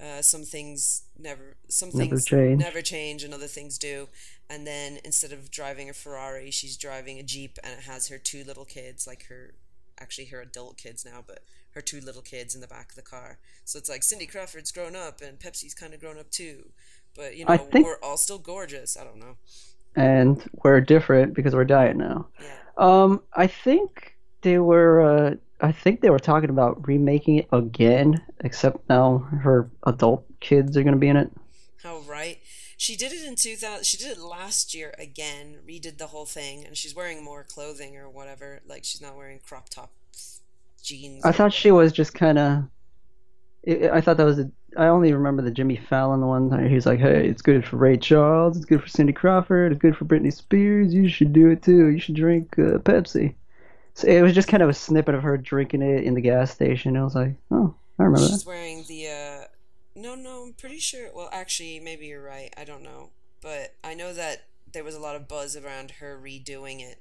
uh, 0.00 0.22
"Some 0.22 0.42
things 0.44 1.02
never, 1.18 1.56
some 1.68 1.90
Never 1.90 1.98
things 1.98 2.24
change. 2.24 2.60
never 2.60 2.82
change, 2.82 3.22
and 3.22 3.32
other 3.32 3.46
things 3.46 3.78
do." 3.78 4.08
And 4.48 4.66
then 4.66 4.98
instead 5.04 5.32
of 5.32 5.50
driving 5.50 5.90
a 5.90 5.92
Ferrari, 5.92 6.50
she's 6.50 6.76
driving 6.76 7.18
a 7.18 7.22
Jeep, 7.22 7.58
and 7.62 7.72
it 7.78 7.84
has 7.84 8.08
her 8.08 8.18
two 8.18 8.44
little 8.44 8.64
kids, 8.64 9.06
like 9.06 9.26
her, 9.26 9.54
actually 9.98 10.26
her 10.26 10.40
adult 10.40 10.76
kids 10.78 11.04
now, 11.04 11.22
but 11.26 11.40
her 11.72 11.80
two 11.82 12.00
little 12.00 12.22
kids 12.22 12.54
in 12.54 12.60
the 12.60 12.66
back 12.66 12.90
of 12.90 12.96
the 12.96 13.02
car. 13.02 13.38
So 13.64 13.78
it's 13.78 13.88
like 13.88 14.02
Cindy 14.02 14.26
Crawford's 14.26 14.72
grown 14.72 14.96
up, 14.96 15.20
and 15.20 15.38
Pepsi's 15.38 15.74
kind 15.74 15.92
of 15.94 16.00
grown 16.00 16.18
up 16.18 16.30
too. 16.30 16.70
But 17.16 17.36
you 17.36 17.44
know, 17.44 17.52
I 17.52 17.56
think- 17.56 17.86
we're 17.86 17.98
all 18.02 18.16
still 18.16 18.38
gorgeous. 18.38 18.96
I 18.96 19.04
don't 19.04 19.18
know. 19.18 19.36
And 19.94 20.42
we're 20.62 20.80
different 20.80 21.34
because 21.34 21.54
we're 21.54 21.64
diet 21.64 21.96
now. 21.96 22.28
Yeah. 22.42 22.58
Um, 22.76 23.22
I 23.32 23.46
think 23.46 24.16
they 24.42 24.58
were. 24.58 25.00
Uh, 25.02 25.34
I 25.60 25.72
think 25.72 26.02
they 26.02 26.10
were 26.10 26.18
talking 26.18 26.50
about 26.50 26.86
remaking 26.86 27.36
it 27.36 27.48
again, 27.50 28.22
except 28.40 28.86
now 28.90 29.18
her 29.42 29.70
adult 29.86 30.26
kids 30.40 30.76
are 30.76 30.82
gonna 30.82 30.96
be 30.96 31.08
in 31.08 31.16
it. 31.16 31.30
How 31.82 32.00
right? 32.00 32.38
She 32.76 32.94
did 32.94 33.12
it 33.12 33.24
in 33.26 33.36
2000. 33.36 33.86
She 33.86 33.96
did 33.96 34.18
it 34.18 34.18
last 34.20 34.74
year 34.74 34.94
again, 34.98 35.60
redid 35.66 35.96
the 35.96 36.08
whole 36.08 36.26
thing, 36.26 36.66
and 36.66 36.76
she's 36.76 36.94
wearing 36.94 37.24
more 37.24 37.42
clothing 37.42 37.96
or 37.96 38.10
whatever. 38.10 38.60
Like 38.66 38.84
she's 38.84 39.00
not 39.00 39.16
wearing 39.16 39.40
crop 39.40 39.70
top 39.70 39.92
jeans. 40.82 41.24
I 41.24 41.32
thought 41.32 41.54
she 41.54 41.70
was 41.70 41.92
just 41.92 42.12
kind 42.12 42.38
of. 42.38 42.64
I 43.66 44.00
thought 44.02 44.18
that 44.18 44.24
was. 44.24 44.40
A, 44.40 44.50
I 44.76 44.88
only 44.88 45.12
remember 45.12 45.42
the 45.42 45.50
Jimmy 45.50 45.76
Fallon 45.76 46.20
one. 46.26 46.48
where 46.50 46.68
He's 46.68 46.86
like, 46.86 47.00
"Hey, 47.00 47.26
it's 47.28 47.42
good 47.42 47.64
for 47.66 47.76
Ray 47.76 47.96
Charles. 47.96 48.56
It's 48.56 48.66
good 48.66 48.82
for 48.82 48.88
Cindy 48.88 49.12
Crawford. 49.12 49.72
It's 49.72 49.80
good 49.80 49.96
for 49.96 50.04
Britney 50.04 50.32
Spears. 50.32 50.92
You 50.94 51.08
should 51.08 51.32
do 51.32 51.50
it 51.50 51.62
too. 51.62 51.86
You 51.88 51.98
should 51.98 52.16
drink 52.16 52.58
uh, 52.58 52.78
Pepsi." 52.78 53.34
So 53.94 54.06
it 54.08 54.20
was 54.22 54.34
just 54.34 54.48
kind 54.48 54.62
of 54.62 54.68
a 54.68 54.74
snippet 54.74 55.14
of 55.14 55.22
her 55.22 55.38
drinking 55.38 55.82
it 55.82 56.04
in 56.04 56.14
the 56.14 56.20
gas 56.20 56.50
station. 56.52 56.96
I 56.96 57.04
was 57.04 57.14
like, 57.14 57.34
"Oh, 57.50 57.74
I 57.98 58.02
remember 58.04 58.26
that." 58.26 58.32
She's 58.32 58.46
wearing 58.46 58.84
the. 58.88 59.06
uh 59.08 59.44
No, 59.94 60.14
no, 60.14 60.44
I'm 60.46 60.52
pretty 60.52 60.78
sure. 60.78 61.08
Well, 61.14 61.30
actually, 61.32 61.80
maybe 61.80 62.06
you're 62.06 62.22
right. 62.22 62.52
I 62.58 62.64
don't 62.64 62.82
know, 62.82 63.10
but 63.40 63.74
I 63.82 63.94
know 63.94 64.12
that 64.12 64.44
there 64.72 64.84
was 64.84 64.94
a 64.94 65.00
lot 65.00 65.16
of 65.16 65.26
buzz 65.28 65.56
around 65.56 65.92
her 65.92 66.20
redoing 66.22 66.80
it. 66.80 67.00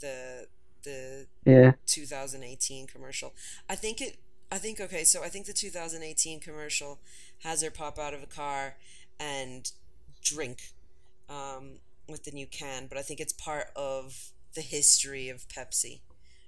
The 0.00 0.46
the 0.84 1.26
Yeah. 1.44 1.72
2018 1.86 2.86
commercial. 2.86 3.34
I 3.68 3.74
think 3.74 4.00
it. 4.00 4.16
I 4.50 4.58
think 4.58 4.80
okay. 4.80 5.04
So 5.04 5.22
I 5.22 5.28
think 5.28 5.46
the 5.46 5.52
2018 5.52 6.40
commercial 6.40 7.00
has 7.42 7.62
her 7.62 7.70
pop 7.70 7.98
out 7.98 8.14
of 8.14 8.22
a 8.22 8.26
car 8.26 8.76
and 9.20 9.70
drink 10.22 10.72
um, 11.28 11.80
with 12.08 12.24
the 12.24 12.30
new 12.30 12.46
can, 12.46 12.86
but 12.86 12.98
I 12.98 13.02
think 13.02 13.20
it's 13.20 13.32
part 13.32 13.68
of 13.76 14.32
the 14.54 14.60
history 14.62 15.28
of 15.28 15.46
Pepsi. 15.48 16.00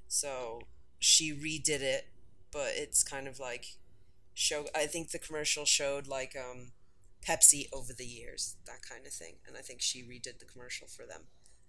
So 0.09 0.63
she 0.99 1.33
redid 1.33 1.83
it, 1.83 2.09
but 2.53 2.73
it's 2.75 3.05
kind 3.05 3.29
of 3.29 3.39
like 3.39 3.77
show. 4.35 4.67
I 4.75 4.87
think 4.87 5.11
the 5.11 5.19
commercial 5.19 5.65
showed 5.65 6.09
like 6.09 6.35
um, 6.37 6.73
Pepsi 7.27 7.69
over 7.73 7.93
the 7.93 8.07
years, 8.07 8.57
that 8.67 8.83
kind 8.89 9.07
of 9.07 9.13
thing, 9.13 9.37
and 9.47 9.57
I 9.57 9.61
think 9.61 9.83
she 9.83 10.03
redid 10.03 10.39
the 10.39 10.47
commercial 10.47 10.89
for 10.89 11.05
them. 11.05 11.23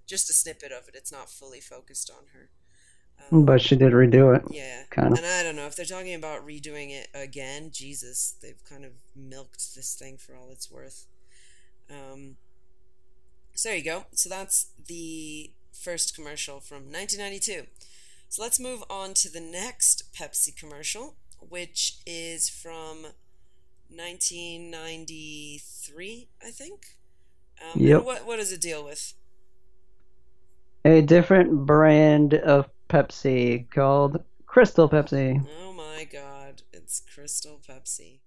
Just 0.07 0.29
a 0.29 0.33
snippet 0.33 0.71
of 0.71 0.87
it. 0.87 0.95
It's 0.95 1.11
not 1.11 1.29
fully 1.29 1.59
focused 1.59 2.09
on 2.09 2.27
her. 2.33 2.49
Um, 3.31 3.45
But 3.45 3.61
she 3.61 3.75
did 3.75 3.93
redo 3.93 4.35
it. 4.35 4.43
yeah. 4.51 4.83
Kind 4.89 5.13
of. 5.13 5.17
And 5.19 5.27
I 5.27 5.43
don't 5.43 5.55
know 5.55 5.67
if 5.67 5.75
they're 5.75 5.85
talking 5.85 6.13
about 6.13 6.45
redoing 6.45 6.91
it 6.91 7.07
again. 7.13 7.69
Jesus, 7.71 8.35
they've 8.41 8.61
kind 8.69 8.83
of 8.85 8.91
milked 9.15 9.75
this 9.75 9.95
thing 9.95 10.17
for 10.17 10.35
all 10.35 10.49
it's 10.51 10.69
worth. 10.71 11.05
Um, 11.89 12.35
so 13.53 13.69
there 13.69 13.77
you 13.77 13.83
go. 13.83 14.05
So 14.13 14.29
that's 14.29 14.67
the 14.87 15.51
first 15.73 16.15
commercial 16.15 16.59
from 16.59 16.91
1992. 16.91 17.67
So 18.29 18.41
let's 18.41 18.59
move 18.59 18.83
on 18.89 19.13
to 19.15 19.29
the 19.29 19.41
next 19.41 20.11
Pepsi 20.13 20.55
commercial, 20.55 21.15
which 21.39 21.97
is 22.05 22.49
from 22.49 23.07
1993, 23.89 26.27
I 26.45 26.49
think. 26.49 26.95
Um, 27.61 27.79
Yep. 27.81 28.03
What 28.03 28.25
what 28.25 28.37
does 28.37 28.51
it 28.51 28.59
deal 28.61 28.83
with? 28.83 29.13
A 30.83 31.01
different 31.01 31.65
brand 31.67 32.33
of 32.33 32.67
Pepsi 32.91 33.69
called 33.69 34.21
Crystal 34.45 34.89
Pepsi. 34.89 35.41
Oh 35.63 35.71
my 35.71 36.05
God! 36.11 36.63
It's 36.73 37.01
Crystal 37.15 37.57
Pepsi. 37.65 38.19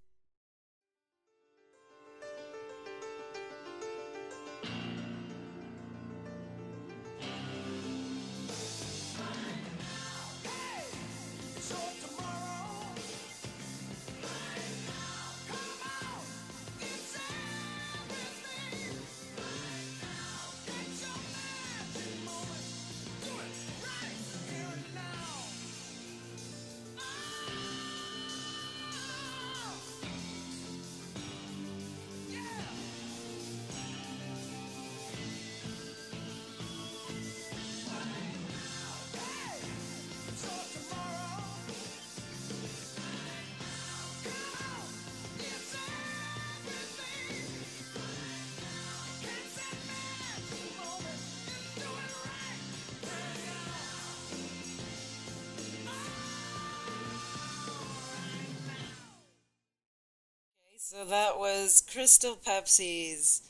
So 60.94 61.04
that 61.04 61.38
was 61.38 61.82
Crystal 61.92 62.36
Pepsi's 62.36 63.42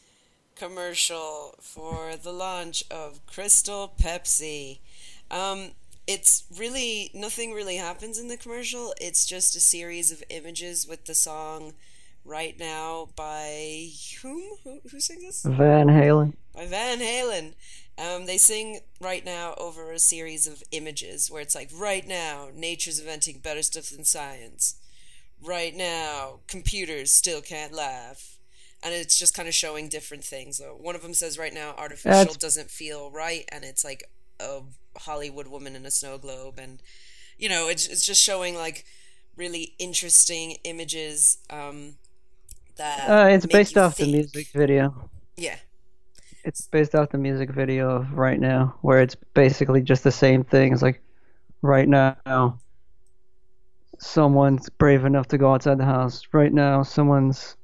commercial 0.56 1.54
for 1.60 2.16
the 2.16 2.32
launch 2.32 2.84
of 2.90 3.20
Crystal 3.26 3.92
Pepsi. 4.00 4.78
Um, 5.30 5.72
it's 6.06 6.44
really 6.56 7.10
nothing 7.12 7.52
really 7.52 7.76
happens 7.76 8.18
in 8.18 8.28
the 8.28 8.38
commercial. 8.38 8.94
It's 8.98 9.26
just 9.26 9.56
a 9.56 9.60
series 9.60 10.10
of 10.10 10.22
images 10.30 10.86
with 10.88 11.04
the 11.04 11.14
song 11.14 11.74
"Right 12.24 12.58
Now" 12.58 13.08
by 13.14 13.90
whom? 14.22 14.42
Who, 14.64 14.80
who 14.90 15.00
sings 15.00 15.22
this? 15.22 15.42
Van 15.42 15.88
Halen. 15.88 16.34
by 16.54 16.66
Van 16.66 17.00
Halen. 17.00 17.54
Um, 17.98 18.24
they 18.26 18.38
sing 18.38 18.80
right 19.00 19.24
now 19.24 19.54
over 19.58 19.92
a 19.92 19.98
series 19.98 20.46
of 20.46 20.62
images 20.72 21.30
where 21.30 21.42
it's 21.42 21.54
like, 21.54 21.70
right 21.74 22.06
now, 22.08 22.48
nature's 22.54 22.98
inventing 22.98 23.38
better 23.38 23.62
stuff 23.62 23.90
than 23.90 24.04
science. 24.04 24.76
Right 25.44 25.76
now, 25.76 26.40
computers 26.46 27.12
still 27.12 27.40
can't 27.40 27.72
laugh. 27.72 28.38
And 28.82 28.92
it's 28.94 29.18
just 29.18 29.34
kind 29.34 29.48
of 29.48 29.54
showing 29.54 29.88
different 29.88 30.24
things. 30.24 30.58
So 30.58 30.76
one 30.78 30.94
of 30.94 31.02
them 31.02 31.14
says, 31.14 31.38
right 31.38 31.54
now, 31.54 31.74
artificial 31.76 32.10
That's- 32.10 32.36
doesn't 32.36 32.70
feel 32.70 33.10
right. 33.10 33.44
And 33.50 33.64
it's 33.64 33.84
like 33.84 34.10
a 34.40 34.60
Hollywood 34.96 35.46
woman 35.46 35.74
in 35.74 35.86
a 35.86 35.90
snow 35.90 36.18
globe. 36.18 36.58
And, 36.58 36.82
you 37.38 37.48
know, 37.48 37.68
it's, 37.68 37.86
it's 37.86 38.04
just 38.04 38.22
showing 38.22 38.54
like 38.54 38.84
really 39.36 39.74
interesting 39.78 40.58
images 40.64 41.38
um, 41.50 41.94
that. 42.76 43.08
Uh, 43.08 43.28
it's 43.28 43.46
based 43.46 43.78
off 43.78 43.96
the 43.96 44.06
music 44.06 44.48
video. 44.48 45.08
Yeah. 45.36 45.56
It's 46.44 46.66
based 46.66 46.94
off 46.94 47.08
the 47.08 47.18
music 47.18 47.50
video 47.50 47.88
of 47.88 48.12
right 48.12 48.38
now, 48.38 48.74
where 48.82 49.00
it's 49.00 49.14
basically 49.32 49.80
just 49.80 50.04
the 50.04 50.12
same 50.12 50.44
thing. 50.44 50.74
It's 50.74 50.82
like 50.82 51.00
right 51.62 51.88
now, 51.88 52.58
someone's 53.98 54.68
brave 54.70 55.04
enough 55.04 55.28
to 55.28 55.38
go 55.38 55.52
outside 55.52 55.78
the 55.78 55.84
house. 55.84 56.22
Right 56.32 56.52
now, 56.52 56.82
someone's 56.82 57.56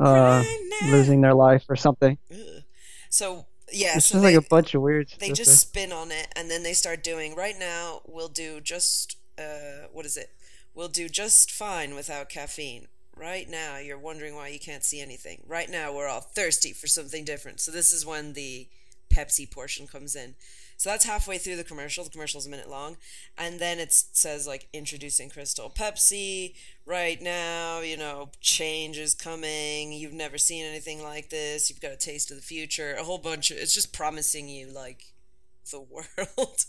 uh, 0.00 0.42
Right 0.44 0.70
now. 0.82 0.92
losing 0.92 1.20
their 1.20 1.34
life 1.34 1.64
or 1.68 1.76
something. 1.76 2.18
Ugh. 2.32 2.62
So 3.08 3.46
yeah, 3.72 3.96
It's 3.96 4.06
so 4.06 4.14
just 4.14 4.22
they, 4.24 4.36
like 4.36 4.44
a 4.44 4.48
bunch 4.48 4.74
of 4.74 4.82
weird 4.82 5.12
they 5.18 5.30
just 5.32 5.58
spin 5.60 5.92
on 5.92 6.10
it, 6.10 6.28
and 6.34 6.50
then 6.50 6.62
they 6.62 6.72
start 6.72 7.04
doing. 7.04 7.34
Right 7.34 7.54
now, 7.58 8.00
we'll 8.06 8.28
do 8.28 8.60
just 8.60 9.16
uh, 9.38 9.86
what 9.92 10.06
is 10.06 10.16
it? 10.16 10.30
We'll 10.74 10.88
do 10.88 11.08
just 11.08 11.50
fine 11.50 11.94
without 11.94 12.28
caffeine. 12.28 12.88
Right 13.16 13.48
now, 13.48 13.76
you're 13.76 13.98
wondering 13.98 14.34
why 14.34 14.48
you 14.48 14.58
can't 14.58 14.82
see 14.84 15.00
anything. 15.00 15.42
Right 15.46 15.68
now, 15.68 15.94
we're 15.94 16.08
all 16.08 16.20
thirsty 16.20 16.72
for 16.72 16.86
something 16.86 17.24
different. 17.24 17.60
So 17.60 17.70
this 17.70 17.92
is 17.92 18.06
when 18.06 18.32
the 18.32 18.68
Pepsi 19.12 19.50
portion 19.50 19.86
comes 19.86 20.16
in. 20.16 20.36
So 20.80 20.88
that's 20.88 21.04
halfway 21.04 21.36
through 21.36 21.56
the 21.56 21.64
commercial. 21.64 22.04
The 22.04 22.08
commercial's 22.08 22.46
a 22.46 22.48
minute 22.48 22.70
long, 22.70 22.96
and 23.36 23.60
then 23.60 23.78
it 23.78 23.92
says 23.92 24.46
like 24.46 24.66
introducing 24.72 25.28
Crystal 25.28 25.68
Pepsi. 25.68 26.54
Right 26.86 27.20
now, 27.20 27.80
you 27.80 27.98
know, 27.98 28.30
change 28.40 28.96
is 28.96 29.14
coming. 29.14 29.92
You've 29.92 30.14
never 30.14 30.38
seen 30.38 30.64
anything 30.64 31.02
like 31.02 31.28
this. 31.28 31.68
You've 31.68 31.82
got 31.82 31.92
a 31.92 31.98
taste 31.98 32.30
of 32.30 32.38
the 32.38 32.42
future. 32.42 32.94
A 32.98 33.04
whole 33.04 33.18
bunch 33.18 33.50
of 33.50 33.58
it's 33.58 33.74
just 33.74 33.92
promising 33.92 34.48
you 34.48 34.68
like 34.68 35.12
the 35.70 35.80
world. 35.82 36.64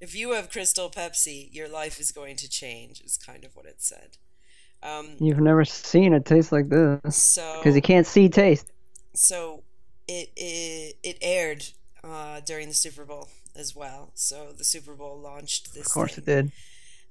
if 0.00 0.14
you 0.14 0.30
have 0.34 0.48
Crystal 0.48 0.88
Pepsi, 0.88 1.52
your 1.52 1.66
life 1.66 1.98
is 1.98 2.12
going 2.12 2.36
to 2.36 2.48
change. 2.48 3.00
Is 3.00 3.16
kind 3.16 3.42
of 3.42 3.56
what 3.56 3.66
it 3.66 3.82
said. 3.82 4.16
Um, 4.80 5.16
You've 5.18 5.40
never 5.40 5.64
seen 5.64 6.14
a 6.14 6.20
taste 6.20 6.52
like 6.52 6.68
this 6.68 7.16
so 7.16 7.58
because 7.58 7.74
you 7.74 7.82
can't 7.82 8.06
see 8.06 8.28
taste. 8.28 8.70
so 9.12 9.64
it 10.06 10.30
it, 10.36 10.98
it 11.02 11.18
aired 11.20 11.64
uh, 12.04 12.40
during 12.40 12.68
the 12.68 12.74
Super 12.74 13.04
Bowl 13.04 13.28
as 13.56 13.74
well. 13.74 14.10
So 14.14 14.52
the 14.56 14.64
Super 14.64 14.94
Bowl 14.94 15.18
launched 15.18 15.74
this. 15.74 15.86
Of 15.86 15.92
course 15.92 16.14
thing. 16.14 16.24
it 16.24 16.26
did. 16.26 16.52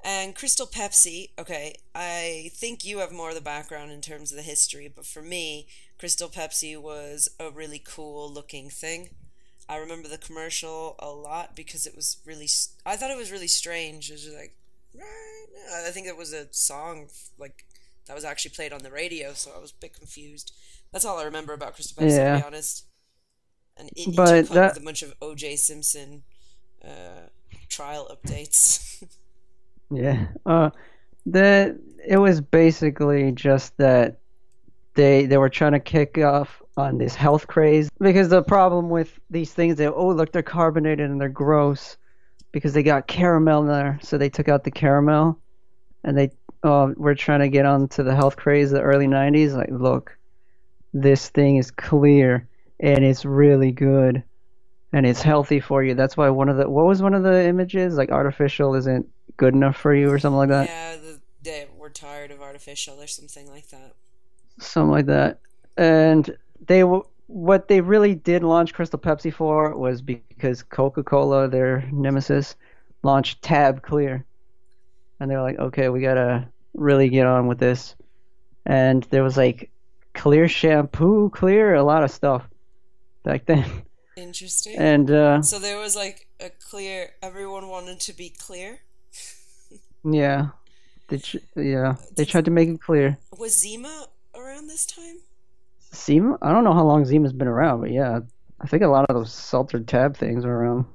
And 0.06 0.36
Crystal 0.36 0.68
Pepsi, 0.68 1.30
okay, 1.40 1.76
I 1.96 2.52
think 2.54 2.84
you 2.84 3.00
have 3.00 3.14
more 3.14 3.30
of 3.30 3.36
the 3.36 3.42
background 3.42 3.92
in 3.92 4.02
terms 4.02 4.32
of 4.32 4.36
the 4.36 4.44
history, 4.44 4.92
but 4.94 5.06
for 5.06 5.22
me, 5.22 5.68
Crystal 5.98 6.28
Pepsi 6.28 6.80
was 6.80 7.30
a 7.40 7.50
really 7.50 7.80
cool 7.80 8.30
looking 8.30 8.70
thing. 8.70 9.12
I 9.70 9.78
remember 9.78 10.10
the 10.10 10.18
commercial 10.18 10.96
a 11.00 11.10
lot 11.10 11.56
because 11.56 11.88
it 11.88 11.96
was 11.96 12.18
really, 12.26 12.50
I 12.86 12.98
thought 12.98 13.12
it 13.12 13.18
was 13.18 13.32
really 13.32 13.48
strange. 13.48 14.10
It 14.10 14.14
was 14.14 14.24
just 14.24 14.36
like, 14.36 14.58
right. 14.94 15.88
I 15.88 15.92
think 15.92 16.08
it 16.08 16.18
was 16.18 16.34
a 16.34 16.48
song 16.52 17.08
like 17.38 17.64
that 18.08 18.16
was 18.16 18.26
actually 18.26 18.52
played 18.52 18.74
on 18.74 18.84
the 18.84 18.92
radio, 18.92 19.32
so 19.32 19.52
I 19.56 19.62
was 19.62 19.72
a 19.72 19.80
bit 19.80 19.94
confused. 19.94 20.52
That's 20.92 21.06
all 21.06 21.18
I 21.18 21.24
remember 21.24 21.54
about 21.54 21.76
Crystal 21.76 22.04
Pepsi, 22.04 22.18
to 22.18 22.42
be 22.42 22.46
honest. 22.46 22.86
But 24.16 24.50
that- 24.50 24.74
with 24.74 24.84
a 24.84 24.86
bunch 24.86 25.02
of 25.02 25.14
O.J. 25.22 25.56
Simpson 25.58 26.24
uh, 26.84 27.28
trial 27.70 28.10
updates. 28.12 29.04
Yeah. 29.92 30.28
Uh, 30.46 30.72
the 31.26 31.80
it 32.08 32.18
was 32.18 32.42
basically 32.42 33.32
just 33.32 33.78
that 33.78 34.18
they 34.96 35.26
they 35.26 35.38
were 35.38 35.50
trying 35.50 35.74
to 35.74 35.80
kick 35.80 36.18
off 36.18 36.62
on 36.76 36.98
this 36.98 37.14
health 37.14 37.46
craze 37.48 37.90
because 38.00 38.30
the 38.30 38.42
problem 38.42 38.90
with 38.90 39.20
these 39.30 39.54
things 39.54 39.76
they 39.76 39.88
oh 39.88 40.10
look 40.10 40.32
they're 40.32 40.42
carbonated 40.42 41.10
and 41.10 41.22
they're 41.22 41.30
gross 41.30 41.98
because 42.52 42.74
they 42.74 42.82
got 42.82 43.08
caramel 43.08 43.62
in 43.62 43.68
there 43.68 44.00
so 44.02 44.18
they 44.18 44.30
took 44.30 44.50
out 44.50 44.64
the 44.64 44.72
caramel 44.72 45.38
and 46.04 46.18
they 46.18 46.32
uh, 46.64 46.92
were 46.98 47.16
trying 47.16 47.42
to 47.42 47.50
get 47.50 47.66
onto 47.66 48.04
the 48.04 48.16
health 48.16 48.36
craze 48.36 48.72
of 48.72 48.80
the 48.80 48.84
early 48.84 49.08
90s 49.08 49.54
like 49.56 49.70
look 49.72 50.18
this 50.94 51.30
thing 51.30 51.58
is 51.58 51.70
clear 51.70 52.48
and 52.84 53.06
it's 53.06 53.24
really 53.24 53.72
good, 53.72 54.22
and 54.92 55.06
it's 55.06 55.22
healthy 55.22 55.62
for 55.62 55.82
you. 55.84 55.96
That's 55.96 56.18
why 56.18 56.30
one 56.30 56.50
of 56.50 56.58
the 56.58 56.70
what 56.70 56.86
was 56.86 57.02
one 57.02 57.14
of 57.14 57.24
the 57.24 57.46
images 57.46 57.96
like 57.96 58.12
artificial 58.12 58.76
isn't 58.76 59.08
good 59.38 59.56
enough 59.56 59.78
for 59.78 59.96
you 59.96 60.12
or 60.12 60.20
something 60.20 60.38
like 60.38 60.50
that. 60.50 60.68
Yeah, 60.68 60.96
the, 60.98 61.20
they, 61.44 61.68
we're 61.78 61.90
tired 61.90 62.32
of 62.32 62.42
artificial 62.42 63.02
or 63.02 63.08
something 63.08 63.50
like 63.50 63.70
that. 63.70 63.94
something 64.60 64.92
like 64.92 65.06
that. 65.06 65.40
And 65.78 66.38
they 66.68 66.82
what 66.82 67.70
they 67.70 67.82
really 67.82 68.16
did 68.16 68.44
launch 68.44 68.74
Crystal 68.74 69.00
Pepsi 69.00 69.34
for 69.34 69.76
was 69.76 70.02
because 70.02 70.62
Coca-Cola, 70.62 71.48
their 71.48 71.90
nemesis, 71.92 72.56
launched 73.02 73.42
Tab 73.42 73.82
Clear, 73.82 74.26
and 75.20 75.32
they 75.32 75.36
were 75.36 75.42
like, 75.42 75.58
okay, 75.58 75.88
we 75.88 76.02
gotta 76.02 76.48
really 76.74 77.08
get 77.08 77.26
on 77.26 77.48
with 77.48 77.60
this. 77.60 77.96
And 78.66 79.04
there 79.10 79.24
was 79.24 79.38
like 79.38 79.72
clear 80.14 80.50
shampoo, 80.50 81.30
clear, 81.30 81.76
a 81.76 81.84
lot 81.84 82.04
of 82.04 82.12
stuff 82.12 82.46
back 83.24 83.46
then. 83.46 83.66
Interesting. 84.16 84.78
And 84.78 85.10
uh, 85.10 85.42
so 85.42 85.60
there 85.60 85.80
was 85.80 85.96
like 85.96 86.28
a 86.40 86.50
clear. 86.50 87.12
Everyone 87.22 87.68
wanted 87.68 88.00
to 88.02 88.14
be 88.14 88.30
clear. 88.30 88.80
yeah, 90.04 90.50
they 91.08 91.18
tr- 91.18 91.38
yeah 91.56 91.96
they 92.16 92.26
tried 92.26 92.46
to 92.46 92.52
make 92.52 92.70
it 92.70 92.82
clear. 92.82 93.18
Was 93.38 93.58
Zima 93.58 94.08
around 94.36 94.68
this 94.68 94.86
time? 94.86 95.20
Zima, 95.96 96.38
I 96.42 96.52
don't 96.52 96.64
know 96.64 96.74
how 96.74 96.84
long 96.84 97.06
Zima's 97.06 97.34
been 97.34 97.48
around, 97.48 97.82
but 97.82 97.92
yeah, 97.92 98.20
I 98.60 98.68
think 98.68 98.84
a 98.84 98.88
lot 98.88 99.06
of 99.10 99.16
those 99.16 99.32
seltzer 99.32 99.80
tab 99.80 100.18
things 100.18 100.46
were 100.46 100.58
around. 100.58 100.86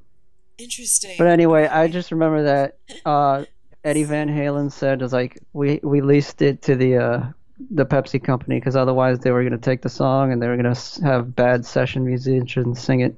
Interesting. 0.58 1.14
But 1.18 1.28
anyway, 1.28 1.66
I 1.66 1.86
just 1.88 2.10
remember 2.10 2.44
that 2.44 2.78
uh, 3.04 3.44
Eddie 3.84 4.04
Van 4.04 4.28
Halen 4.28 4.72
said 4.72 5.00
was 5.00 5.12
like 5.12 5.38
we 5.52 5.80
we 5.82 6.00
leased 6.00 6.42
it 6.42 6.62
to 6.62 6.76
the 6.76 6.96
uh, 6.96 7.26
the 7.70 7.84
Pepsi 7.86 8.22
company 8.22 8.58
because 8.58 8.76
otherwise 8.76 9.18
they 9.20 9.30
were 9.30 9.42
gonna 9.42 9.58
take 9.58 9.82
the 9.82 9.88
song 9.88 10.32
and 10.32 10.40
they 10.40 10.48
were 10.48 10.56
gonna 10.56 10.76
have 11.02 11.34
bad 11.34 11.66
session 11.66 12.04
musicians 12.04 12.80
sing 12.80 13.00
it 13.00 13.16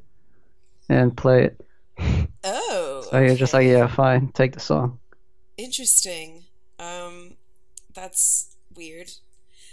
and 0.88 1.16
play 1.16 1.44
it. 1.44 1.60
oh, 2.44 3.06
So 3.10 3.18
you're 3.20 3.36
just 3.36 3.54
like, 3.54 3.66
yeah, 3.66 3.86
fine, 3.86 4.28
take 4.28 4.52
the 4.52 4.60
song. 4.60 4.98
Interesting. 5.56 6.44
Um, 6.78 7.36
that's 7.94 8.56
weird. 8.74 9.10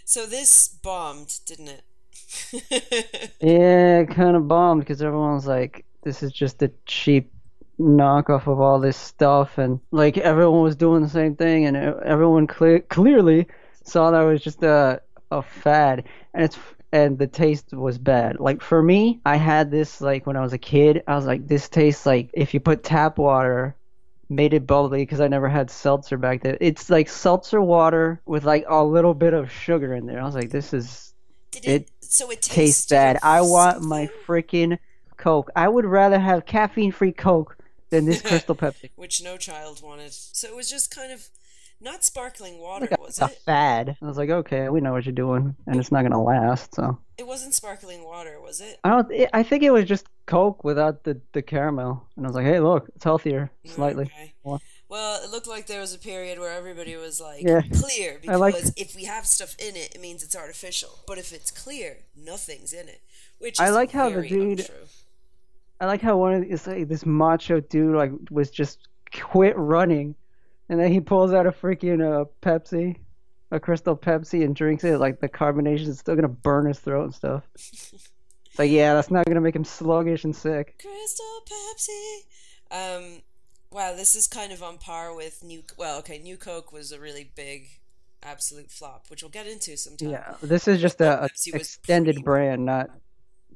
So 0.03 0.25
this 0.25 0.67
bombed, 0.67 1.39
didn't 1.45 1.69
it? 1.69 1.83
Yeah, 3.41 4.03
kind 4.05 4.36
of 4.36 4.47
bombed 4.47 4.81
because 4.81 5.01
everyone 5.01 5.36
was 5.36 5.47
like, 5.47 5.86
this 6.03 6.24
is 6.24 6.31
just 6.31 6.62
a 6.62 6.71
cheap 6.86 7.31
knockoff 7.79 8.47
of 8.47 8.59
all 8.59 8.79
this 8.79 8.97
stuff, 8.97 9.57
and 9.57 9.79
like 9.91 10.17
everyone 10.17 10.62
was 10.63 10.75
doing 10.75 11.03
the 11.03 11.09
same 11.09 11.36
thing, 11.36 11.65
and 11.65 11.77
e- 11.77 12.01
everyone 12.05 12.47
cle- 12.47 12.81
clearly 12.89 13.47
saw 13.88 14.12
that 14.12 14.22
was 14.22 14.41
just 14.41 14.63
a 14.63 15.01
a 15.32 15.41
fad, 15.41 16.06
and 16.34 16.44
it's 16.44 16.58
and 16.91 17.17
the 17.17 17.27
taste 17.27 17.74
was 17.74 17.98
bad. 17.98 18.39
Like 18.39 18.62
for 18.62 18.82
me, 18.82 19.20
I 19.25 19.36
had 19.36 19.72
this 19.72 20.01
like 20.01 20.25
when 20.25 20.38
I 20.38 20.41
was 20.41 20.53
a 20.53 20.58
kid, 20.58 21.03
I 21.08 21.15
was 21.15 21.25
like, 21.25 21.48
this 21.48 21.67
tastes 21.70 22.06
like 22.06 22.29
if 22.34 22.53
you 22.53 22.60
put 22.60 22.84
tap 22.84 23.17
water. 23.17 23.75
Made 24.29 24.53
it 24.53 24.67
bubbly 24.67 25.03
because 25.03 25.22
I 25.22 25.29
never 25.29 25.48
had 25.48 25.72
seltzer 25.72 26.17
back 26.17 26.41
then. 26.44 26.58
It's 26.60 26.89
like 26.89 27.08
seltzer 27.08 27.62
water 27.62 28.20
with 28.25 28.44
like 28.44 28.65
a 28.67 28.84
little 28.84 29.13
bit 29.13 29.34
of 29.34 29.50
sugar 29.50 29.94
in 29.94 30.06
there. 30.06 30.20
I 30.20 30.25
was 30.25 30.36
like, 30.36 30.50
this 30.50 30.74
is 30.74 31.13
Did 31.51 31.65
It 31.65 31.91
so 32.01 32.29
it 32.29 32.41
tastes 32.41 32.86
tasted 32.88 32.96
bad. 32.96 33.20
I 33.24 33.39
want 33.39 33.84
my 33.84 34.10
freaking 34.25 34.79
Coke. 35.15 35.50
I 35.56 35.70
would 35.70 35.86
rather 35.86 36.20
have 36.20 36.46
caffeine 36.46 36.91
free 36.91 37.13
Coke 37.13 37.56
than 37.89 38.06
this 38.06 38.22
Crystal 38.27 38.53
Pepsi. 38.53 38.89
which 38.98 39.24
no 39.24 39.38
child 39.38 39.82
wanted. 39.82 40.12
So 40.12 40.50
it 40.50 40.56
was 40.58 40.70
just 40.70 40.94
kind 40.94 41.13
of 41.13 41.29
not 41.79 42.03
sparkling 42.03 42.60
water, 42.60 42.88
Like 42.89 43.00
a, 43.00 43.01
was 43.01 43.22
a 43.22 43.25
it? 43.25 43.38
fad. 43.46 43.98
I 44.01 44.05
was 44.05 44.17
like, 44.17 44.29
okay, 44.29 44.69
we 44.69 44.81
know 44.81 44.91
what 44.93 45.05
you're 45.05 45.13
doing, 45.13 45.55
and 45.67 45.79
it's 45.79 45.91
not 45.91 46.03
gonna 46.03 46.22
last. 46.22 46.74
So 46.75 46.98
It 47.17 47.27
wasn't 47.27 47.53
sparkling 47.53 48.03
water, 48.03 48.39
was 48.41 48.62
it? 48.62 48.79
I 48.84 48.89
don't. 48.89 49.12
I 49.34 49.43
think 49.43 49.63
it 49.63 49.71
was 49.71 49.86
just 49.86 50.06
Coke 50.25 50.63
without 50.63 51.04
the 51.04 51.19
the 51.34 51.41
caramel, 51.41 52.06
and 52.15 52.25
I 52.25 52.30
was 52.30 52.36
like, 52.36 52.45
hey, 52.45 52.60
look, 52.60 52.89
it's 52.95 53.04
healthier 53.04 53.51
mm, 53.65 53.69
slightly. 53.69 54.06
Okay. 54.06 54.34
Well- 54.43 54.62
Well, 54.89 55.21
it 55.21 55.32
looked 55.32 55.47
like 55.47 55.67
there 55.67 55.82
was 55.82 55.93
a 55.93 55.99
period 55.99 56.39
where 56.39 56.51
everybody 56.54 56.95
was 56.95 57.19
like 57.19 57.43
Yeah. 57.43 57.62
clear 57.73 58.21
I 58.28 58.36
like- 58.38 58.56
because 58.56 58.73
if 58.78 58.95
we 58.95 59.04
have 59.04 59.25
stuff 59.25 59.54
in 59.60 59.75
it, 59.75 59.93
it 59.95 59.99
means 60.01 60.23
it's 60.23 60.36
artificial. 60.36 60.99
But 61.06 61.17
if 61.17 61.34
it's 61.34 61.51
clear, 61.51 61.97
nothing's 62.15 62.71
in 62.71 62.88
it. 62.88 63.01
Which 63.39 63.56
is 63.56 63.60
I 63.60 63.69
like 63.69 63.91
how 63.91 64.10
the 64.10 64.21
dude- 64.21 64.62
untrue. 64.62 64.75
I 65.82 65.86
like 65.88 66.01
how 66.01 66.17
one 66.17 66.34
of 66.36 66.43
it's 66.43 66.65
like 66.65 66.88
this 66.88 67.06
macho 67.06 67.60
dude 67.60 67.95
like 67.95 68.12
was 68.32 68.49
just 68.49 68.88
quit 69.13 69.56
running, 69.58 70.15
and 70.69 70.80
then 70.80 70.91
he 70.91 70.99
pulls 70.99 71.34
out 71.34 71.47
a 71.47 71.51
freaking 71.51 72.01
uh, 72.01 72.25
Pepsi, 72.41 72.97
a 73.51 73.60
Crystal 73.60 73.95
Pepsi, 73.95 74.43
and 74.43 74.56
drinks 74.56 74.84
it. 74.84 74.99
Like 74.99 75.19
the 75.19 75.30
carbonation 75.30 75.88
is 75.88 75.99
still 75.99 76.15
gonna 76.15 76.27
burn 76.27 76.67
his 76.67 76.80
throat 76.80 77.03
and 77.06 77.15
stuff. 77.15 77.43
It's 78.49 78.60
like 78.60 78.71
yeah, 78.71 78.95
that's 78.95 79.12
not 79.12 79.27
gonna 79.27 79.39
make 79.39 79.56
him 79.56 79.63
sluggish 79.63 80.23
and 80.23 80.36
sick. 80.36 80.82
Crystal 80.82 81.43
Pepsi. 81.45 82.21
Um, 82.71 83.21
wow, 83.71 83.93
this 83.95 84.15
is 84.15 84.25
kind 84.25 84.51
of 84.51 84.63
on 84.63 84.80
par 84.80 85.15
with 85.15 85.43
new. 85.43 85.62
Well, 85.77 85.99
okay, 85.99 86.17
New 86.17 86.38
Coke 86.38 86.71
was 86.71 86.91
a 86.91 86.99
really 86.99 87.32
big, 87.36 87.67
absolute 88.23 88.71
flop, 88.71 89.06
which 89.10 89.21
we'll 89.21 89.30
get 89.30 89.45
into 89.45 89.77
sometime. 89.77 90.10
Yeah, 90.10 90.34
this 90.41 90.67
is 90.67 90.82
just 90.82 91.01
a, 91.01 91.25
a 91.25 91.30
extended 91.53 92.23
brand, 92.23 92.65
not 92.65 92.89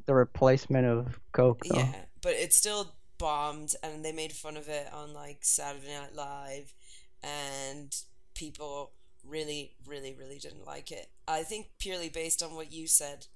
the 0.06 0.13
replacement 0.13 0.86
of 0.86 1.19
Coke. 1.32 1.63
Though. 1.65 1.80
Yeah, 1.80 1.95
but 2.21 2.34
it 2.34 2.54
still 2.54 2.93
bombed, 3.17 3.76
and 3.84 4.06
they 4.06 4.12
made 4.12 4.32
fun 4.32 4.58
of 4.58 4.67
it 4.67 4.88
on 4.93 5.13
like 5.13 5.39
Saturday 5.41 5.93
Night 5.93 6.15
Live, 6.15 6.74
and 7.23 7.95
people 8.36 8.91
really, 9.25 9.75
really, 9.86 10.15
really 10.17 10.39
didn't 10.39 10.65
like 10.65 10.91
it. 10.91 11.10
I 11.27 11.43
think 11.43 11.67
purely 11.79 12.10
based 12.10 12.41
on 12.41 12.55
what 12.55 12.71
you 12.71 12.88
said. 12.88 13.27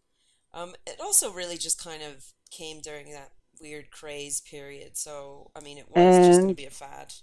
Um, 0.54 0.74
it 0.88 1.00
also 1.02 1.32
really 1.32 1.58
just 1.58 1.84
kind 1.84 2.02
of 2.02 2.26
came 2.50 2.80
during 2.80 3.12
that 3.12 3.32
weird 3.60 3.92
craze 3.92 4.42
period. 4.42 4.98
So 4.98 5.52
I 5.56 5.62
mean, 5.62 5.78
it 5.78 5.86
was 5.94 6.28
just 6.28 6.42
gonna 6.42 6.54
be 6.54 6.66
a 6.66 6.70
fad. 6.70 7.14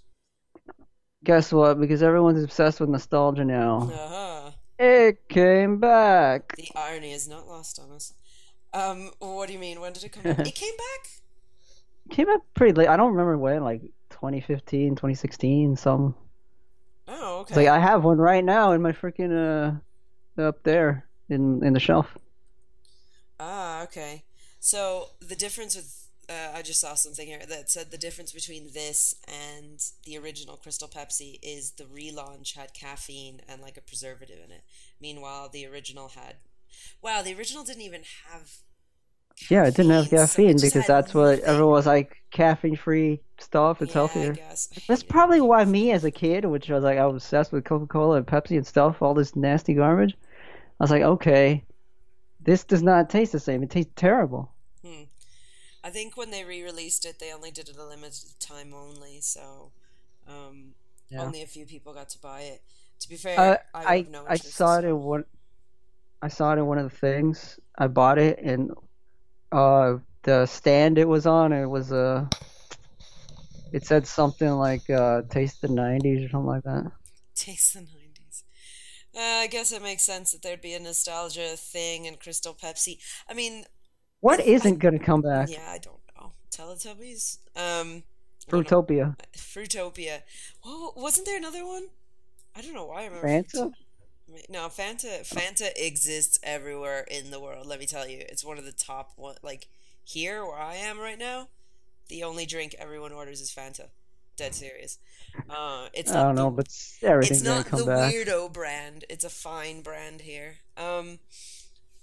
Guess 1.25 1.53
what? 1.53 1.81
Because 1.81 2.03
everyone's 2.03 2.43
obsessed 2.43 2.81
with 2.81 2.91
nostalgia 2.91 3.45
now. 3.45 3.91
Uh 3.93 4.09
huh. 4.09 4.51
It 4.79 5.29
came 5.29 5.79
back. 5.79 6.57
The 6.57 6.69
irony 6.75 7.13
is 7.13 7.29
not 7.29 7.47
lost 7.47 7.79
on 7.79 7.93
us. 7.93 8.13
Um, 8.75 9.11
what 9.19 9.47
do 9.47 9.53
you 9.53 9.59
mean? 9.59 9.81
When 9.81 9.93
did 9.93 10.05
it 10.05 10.13
come? 10.13 10.23
back? 10.23 10.39
It 10.47 10.55
came 10.55 10.77
back. 10.77 11.11
Came 12.11 12.29
up 12.29 12.43
pretty 12.55 12.73
late. 12.75 12.89
I 12.89 12.97
don't 12.97 13.13
remember 13.13 13.39
when, 13.39 13.63
like 13.63 13.83
2015, 14.11 14.97
2016, 14.97 15.77
some. 15.77 16.15
Oh, 17.09 17.41
It's 17.49 17.57
okay. 17.57 17.57
like 17.57 17.69
I 17.69 17.79
have 17.79 18.05
one 18.05 18.19
right 18.19 18.45
now 18.45 18.73
in 18.73 18.83
my 18.83 18.93
freaking 18.93 19.33
uh 19.33 20.43
up 20.43 20.63
there 20.65 21.07
in 21.29 21.63
in 21.65 21.73
the 21.73 21.81
shelf. 21.81 22.17
Ah, 23.39 23.83
okay. 23.85 24.25
So 24.61 25.11
the 25.21 25.37
difference 25.37 25.75
with 25.77 26.09
uh, 26.29 26.53
I 26.55 26.63
just 26.63 26.81
saw 26.81 26.95
something 26.95 27.27
here 27.27 27.45
that 27.47 27.69
said 27.69 27.91
the 27.91 27.99
difference 27.99 28.33
between 28.33 28.73
this 28.73 29.15
and 29.27 29.81
the 30.05 30.17
original 30.17 30.57
Crystal 30.57 30.89
Pepsi 30.89 31.39
is 31.43 31.73
the 31.73 31.85
relaunch 31.85 32.55
had 32.55 32.73
caffeine 32.75 33.41
and 33.49 33.61
like 33.61 33.77
a 33.77 33.83
preservative 33.83 34.39
in 34.45 34.53
it. 34.53 34.63
Meanwhile, 35.01 35.49
the 35.49 35.67
original 35.67 36.09
had 36.11 36.37
wow, 37.03 37.23
the 37.23 37.35
original 37.35 37.65
didn't 37.65 37.83
even 37.83 38.03
have 38.31 38.59
Yeah, 39.51 39.67
it 39.67 39.75
didn't 39.75 39.93
have 39.93 40.09
caffeine 40.11 40.61
because 40.61 40.87
that's 40.87 41.15
what 41.15 41.41
nothing. 41.41 41.45
everyone 41.45 41.73
was 41.75 41.87
like 41.87 42.23
caffeine 42.31 42.77
free 42.77 43.21
stuff. 43.39 43.83
It's 43.83 43.91
Yeah, 43.91 43.95
healthier. 43.95 44.39
That's 44.89 45.03
probably 45.03 45.41
why 45.41 45.65
me 45.65 45.93
as 45.93 46.05
a 46.05 46.11
kid, 46.11 46.45
which 46.45 46.69
was 46.69 46.83
like 46.85 46.99
I 46.99 47.07
was 47.07 47.23
obsessed 47.23 47.53
with 47.53 47.65
Coca 47.65 47.87
Cola 47.87 48.17
and 48.17 48.27
Pepsi 48.27 48.57
and 48.57 48.67
stuff, 48.67 49.03
all 49.03 49.15
this 49.15 49.37
nasty 49.37 49.75
garbage. 49.75 50.17
I 50.81 50.85
was 50.85 50.91
like, 50.91 51.03
okay, 51.03 51.65
this 52.41 52.65
does 52.65 52.83
not 52.83 53.11
taste 53.11 53.33
the 53.33 53.41
same. 53.41 53.63
It 53.63 53.71
tastes 53.71 53.93
terrible. 53.97 54.51
Hmm. 54.83 55.05
I 55.85 55.91
think 55.91 56.17
when 56.17 56.31
they 56.31 56.45
re-released 56.45 57.05
it, 57.05 57.19
they 57.19 57.33
only 57.33 57.51
did 57.51 57.69
it 57.69 57.77
a 57.77 57.85
limited 57.85 58.39
time 58.39 58.73
only, 58.75 59.21
so 59.21 59.73
um, 60.29 60.75
Yeah. 61.11 61.23
only 61.23 61.43
a 61.43 61.47
few 61.47 61.67
people 61.67 61.93
got 61.93 62.09
to 62.11 62.19
buy 62.19 62.43
it. 62.43 62.63
To 63.01 63.09
be 63.09 63.17
fair, 63.17 63.39
Uh, 63.39 63.57
I, 63.75 63.97
I 63.97 64.07
no 64.11 64.25
I 64.29 64.37
saw 64.37 64.79
it 64.79 64.85
in 64.85 64.99
one. 65.03 65.25
I 66.23 66.29
saw 66.29 66.53
it 66.53 66.59
in 66.59 66.67
one 66.67 66.79
of 66.79 66.89
the 66.91 66.97
things. 66.97 67.59
I 67.77 67.89
bought 67.89 68.19
it 68.19 68.39
and 68.39 68.71
uh 69.53 69.99
the 70.23 70.47
stand 70.47 70.99
it 70.99 71.09
was 71.09 71.27
on 71.27 71.53
it 71.53 71.67
was 71.67 71.93
uh 71.93 72.27
it 73.73 73.85
said 73.87 74.07
something 74.07 74.51
like 74.51 74.89
uh 74.91 75.23
taste 75.31 75.61
the 75.63 75.69
90s 75.69 76.27
or 76.27 76.29
something 76.31 76.47
like 76.47 76.63
that. 76.65 76.91
Taste 77.35 77.75
the 77.75 77.81
90s. 77.81 78.43
Uh, 79.15 79.43
I 79.43 79.47
guess 79.47 79.73
it 79.73 79.83
makes 79.83 80.03
sense 80.03 80.33
that 80.33 80.43
there'd 80.43 80.61
be 80.63 80.75
a 80.75 80.81
nostalgia 80.81 81.57
thing 81.57 82.07
in 82.07 82.17
Crystal 82.17 82.55
Pepsi. 82.55 82.99
I 83.29 83.35
mean, 83.35 83.65
What 84.21 84.41
isn't 84.41 84.79
gonna 84.79 84.99
come 84.99 85.23
back? 85.23 85.49
yeah, 85.51 85.71
I 85.71 85.79
don't 85.79 86.01
know. 86.17 86.33
Teletubbies? 86.51 87.39
Um. 87.57 88.05
Fruitopia. 88.51 89.17
Fruitopia. 89.37 90.23
Well, 90.65 90.93
wasn't 90.97 91.27
there 91.27 91.37
another 91.39 91.65
one? 91.67 91.89
I 92.55 92.61
don't 92.61 92.75
know 92.75 92.87
why 92.87 93.03
I 93.03 93.07
remember. 93.07 93.27
Fanta? 93.29 93.73
No, 94.49 94.69
Fanta. 94.69 95.21
Fanta 95.29 95.71
exists 95.77 96.39
everywhere 96.43 97.03
in 97.11 97.31
the 97.31 97.41
world. 97.41 97.67
Let 97.67 97.79
me 97.81 97.87
tell 97.87 98.07
you, 98.09 98.19
it's 98.29 98.45
one 98.45 98.59
of 98.59 98.65
the 98.65 98.73
top 98.73 99.13
one. 99.17 99.37
Like 99.43 99.69
here, 100.05 100.45
where 100.45 100.59
I 100.59 100.75
am 100.77 100.99
right 100.99 101.19
now, 101.19 101.49
the 102.09 102.23
only 102.25 102.47
drink 102.47 102.75
everyone 102.79 103.13
orders 103.13 103.41
is 103.41 103.51
Fanta. 103.51 103.89
Dead 104.37 104.55
serious. 104.55 104.99
Uh, 105.51 105.89
it's 105.93 106.11
I 106.11 106.15
not 106.15 106.23
don't 106.25 106.35
the- 106.37 106.43
know, 106.43 106.51
but 106.51 106.69
everything's 107.03 107.41
it's 107.43 107.47
not 107.49 107.67
the 107.67 107.85
back. 107.85 108.13
weirdo 108.15 108.53
brand. 108.53 109.05
It's 109.11 109.25
a 109.25 109.31
fine 109.31 109.83
brand 109.83 110.23
here. 110.23 110.57
Um, 110.77 111.19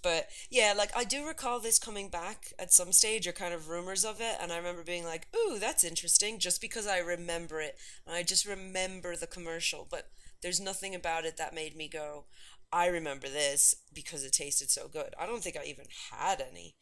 but 0.02 0.30
Yeah, 0.50 0.74
like 0.78 0.96
I 0.96 1.04
do 1.04 1.28
recall 1.28 1.60
this 1.60 1.78
coming 1.80 2.08
back 2.10 2.54
at 2.58 2.72
some 2.72 2.92
stage 2.94 3.28
or 3.28 3.32
kind 3.34 3.54
of 3.54 3.68
rumors 3.68 4.06
of 4.06 4.22
it, 4.22 4.38
and 4.40 4.52
I 4.54 4.58
remember 4.58 4.84
being 4.84 5.04
like, 5.04 5.28
"Ooh, 5.36 5.60
that's 5.60 5.84
interesting," 5.84 6.40
just 6.40 6.62
because 6.62 6.88
I 6.88 7.00
remember 7.00 7.60
it, 7.60 7.78
and 8.06 8.16
I 8.16 8.24
just 8.24 8.46
remember 8.46 9.16
the 9.18 9.28
commercial. 9.28 9.86
But 9.90 10.10
there's 10.42 10.60
nothing 10.60 10.96
about 10.96 11.26
it 11.26 11.38
that 11.38 11.54
made 11.54 11.76
me 11.76 11.88
go, 11.88 12.26
"I 12.72 12.88
remember 12.88 13.30
this" 13.30 13.76
because 13.94 14.24
it 14.24 14.34
tasted 14.34 14.70
so 14.72 14.88
good. 14.88 15.14
I 15.20 15.26
don't 15.26 15.44
think 15.44 15.58
I 15.58 15.66
even 15.66 15.88
had 16.12 16.42
any. 16.42 16.76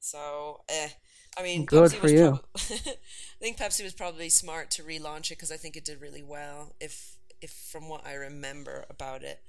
So, 0.00 0.62
eh. 0.68 0.90
I 1.36 1.42
mean, 1.42 1.66
Good 1.66 1.92
Pepsi 1.92 1.98
for 1.98 2.02
was 2.02 2.12
you. 2.12 2.14
prob- 2.14 2.44
I 2.56 2.96
think 3.40 3.58
Pepsi 3.58 3.82
was 3.82 3.94
probably 3.94 4.28
smart 4.28 4.70
to 4.72 4.82
relaunch 4.84 5.26
it 5.26 5.36
because 5.38 5.50
I 5.52 5.56
think 5.56 5.76
it 5.76 5.84
did 5.84 6.00
really 6.00 6.22
well. 6.22 6.74
If 6.80 7.16
if 7.40 7.50
from 7.50 7.88
what 7.88 8.06
I 8.06 8.14
remember 8.14 8.84
about 8.88 9.22
it, 9.22 9.42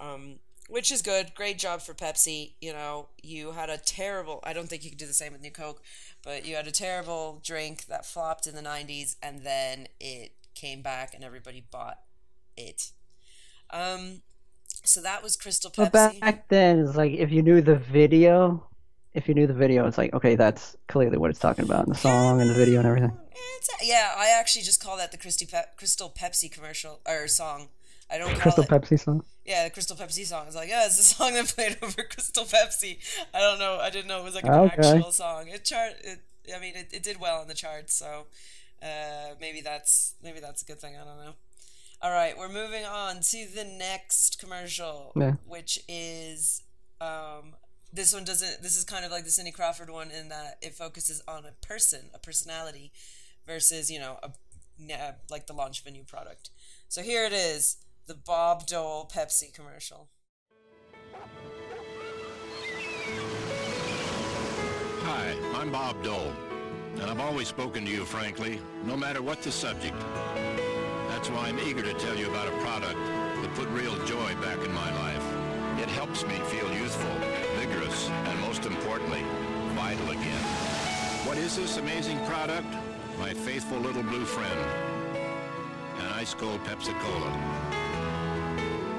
um, 0.00 0.38
which 0.68 0.90
is 0.90 1.02
good. 1.02 1.34
Great 1.34 1.58
job 1.58 1.80
for 1.82 1.94
Pepsi. 1.94 2.54
You 2.60 2.72
know, 2.72 3.08
you 3.22 3.52
had 3.52 3.70
a 3.70 3.78
terrible. 3.78 4.40
I 4.44 4.52
don't 4.52 4.68
think 4.68 4.84
you 4.84 4.90
could 4.90 4.98
do 4.98 5.06
the 5.06 5.14
same 5.14 5.32
with 5.32 5.42
New 5.42 5.50
Coke, 5.50 5.82
but 6.22 6.44
you 6.46 6.56
had 6.56 6.66
a 6.66 6.72
terrible 6.72 7.40
drink 7.44 7.86
that 7.86 8.06
flopped 8.06 8.46
in 8.46 8.54
the 8.54 8.62
'90s, 8.62 9.16
and 9.22 9.42
then 9.44 9.88
it 10.00 10.32
came 10.54 10.82
back, 10.82 11.14
and 11.14 11.22
everybody 11.24 11.60
bought 11.70 11.98
it. 12.56 12.92
Um, 13.70 14.22
so 14.84 15.00
that 15.02 15.22
was 15.22 15.36
Crystal 15.36 15.70
Pepsi. 15.70 15.90
But 15.92 16.20
back 16.20 16.48
then, 16.48 16.80
it's 16.80 16.96
like 16.96 17.12
if 17.12 17.30
you 17.32 17.42
knew 17.42 17.60
the 17.60 17.76
video, 17.76 18.66
if 19.14 19.28
you 19.28 19.34
knew 19.34 19.46
the 19.46 19.54
video, 19.54 19.86
it's 19.86 19.98
like 19.98 20.14
okay, 20.14 20.36
that's 20.36 20.76
clearly 20.88 21.18
what 21.18 21.30
it's 21.30 21.38
talking 21.40 21.64
about 21.64 21.86
in 21.86 21.92
the 21.92 21.98
song 21.98 22.40
and 22.40 22.48
the 22.50 22.54
video 22.54 22.78
and 22.78 22.86
everything. 22.88 23.12
Yeah, 23.82 24.12
I 24.16 24.28
actually 24.38 24.62
just 24.62 24.82
call 24.82 24.96
that 24.96 25.10
the 25.12 25.18
Pe- 25.18 25.64
Crystal 25.76 26.10
Pepsi 26.10 26.50
commercial 26.50 27.00
or 27.06 27.26
song. 27.28 27.68
I 28.10 28.18
don't 28.18 28.30
call 28.30 28.40
Crystal 28.40 28.64
it. 28.64 28.70
Pepsi 28.70 29.00
song. 29.00 29.24
Yeah, 29.44 29.64
the 29.64 29.70
Crystal 29.70 29.96
Pepsi 29.96 30.24
song. 30.24 30.46
It's 30.46 30.54
like, 30.56 30.68
yeah, 30.68 30.86
it's 30.86 30.98
a 30.98 31.02
song 31.02 31.34
that 31.34 31.46
played 31.46 31.76
over 31.82 32.04
Crystal 32.04 32.44
Pepsi. 32.44 32.98
I 33.34 33.40
don't 33.40 33.58
know. 33.58 33.78
I 33.80 33.90
didn't 33.90 34.06
know 34.06 34.20
it 34.20 34.24
was 34.24 34.34
like 34.36 34.44
an 34.44 34.52
Okay. 34.52 34.88
actual 34.96 35.10
song. 35.10 35.48
It 35.48 35.64
chart. 35.64 35.94
It. 36.04 36.20
I 36.54 36.60
mean, 36.60 36.76
it, 36.76 36.88
it 36.92 37.02
did 37.02 37.18
well 37.18 37.40
on 37.40 37.48
the 37.48 37.54
charts. 37.54 37.92
So 37.94 38.26
uh, 38.82 39.34
maybe 39.40 39.60
that's 39.60 40.14
maybe 40.22 40.38
that's 40.38 40.62
a 40.62 40.64
good 40.64 40.78
thing. 40.78 40.94
I 40.94 41.04
don't 41.04 41.18
know. 41.18 41.32
All 42.02 42.10
right, 42.10 42.36
we're 42.36 42.48
moving 42.48 42.84
on 42.84 43.20
to 43.20 43.46
the 43.54 43.64
next 43.64 44.38
commercial, 44.38 45.12
Yeah. 45.16 45.32
which 45.46 45.78
is 45.88 46.62
um, 47.00 47.54
this 47.92 48.12
one 48.12 48.24
doesn't. 48.24 48.62
This 48.62 48.76
is 48.76 48.84
kind 48.84 49.04
of 49.04 49.10
like 49.10 49.24
the 49.24 49.30
Cindy 49.30 49.50
Crawford 49.50 49.90
one 49.90 50.10
in 50.10 50.28
that 50.28 50.58
it 50.60 50.74
focuses 50.74 51.22
on 51.26 51.44
a 51.46 51.52
person, 51.66 52.10
a 52.14 52.18
personality, 52.18 52.92
versus 53.46 53.90
you 53.90 53.98
know 53.98 54.18
a, 54.22 54.30
like 55.30 55.46
the 55.46 55.52
launch 55.54 55.80
of 55.80 55.86
a 55.86 55.90
new 55.90 56.04
product. 56.04 56.50
So 56.88 57.02
here 57.02 57.24
it 57.24 57.32
is, 57.32 57.78
the 58.06 58.14
Bob 58.14 58.66
Dole 58.66 59.10
Pepsi 59.12 59.52
commercial. 59.52 60.08
Hi, 65.02 65.34
I'm 65.54 65.72
Bob 65.72 66.02
Dole, 66.04 66.32
and 66.96 67.02
I've 67.04 67.20
always 67.20 67.48
spoken 67.48 67.84
to 67.86 67.90
you 67.90 68.04
frankly, 68.04 68.60
no 68.84 68.96
matter 68.96 69.22
what 69.22 69.42
the 69.42 69.50
subject. 69.50 69.96
That's 71.16 71.30
why 71.30 71.48
I'm 71.48 71.58
eager 71.60 71.80
to 71.80 71.94
tell 71.94 72.14
you 72.14 72.28
about 72.28 72.46
a 72.46 72.50
product 72.58 72.98
that 73.40 73.50
put 73.54 73.66
real 73.68 73.96
joy 74.04 74.34
back 74.34 74.58
in 74.62 74.70
my 74.74 74.94
life. 74.96 75.24
It 75.80 75.88
helps 75.88 76.26
me 76.26 76.34
feel 76.40 76.70
youthful, 76.74 77.10
vigorous, 77.58 78.10
and 78.10 78.38
most 78.42 78.66
importantly, 78.66 79.24
vital 79.72 80.10
again. 80.10 80.44
What 81.24 81.38
is 81.38 81.56
this 81.56 81.78
amazing 81.78 82.18
product? 82.26 82.68
My 83.18 83.32
faithful 83.32 83.78
little 83.78 84.02
blue 84.02 84.26
friend, 84.26 84.60
an 86.00 86.06
ice 86.08 86.34
cold 86.34 86.62
Pepsi 86.64 86.92
Cola. 87.00 87.30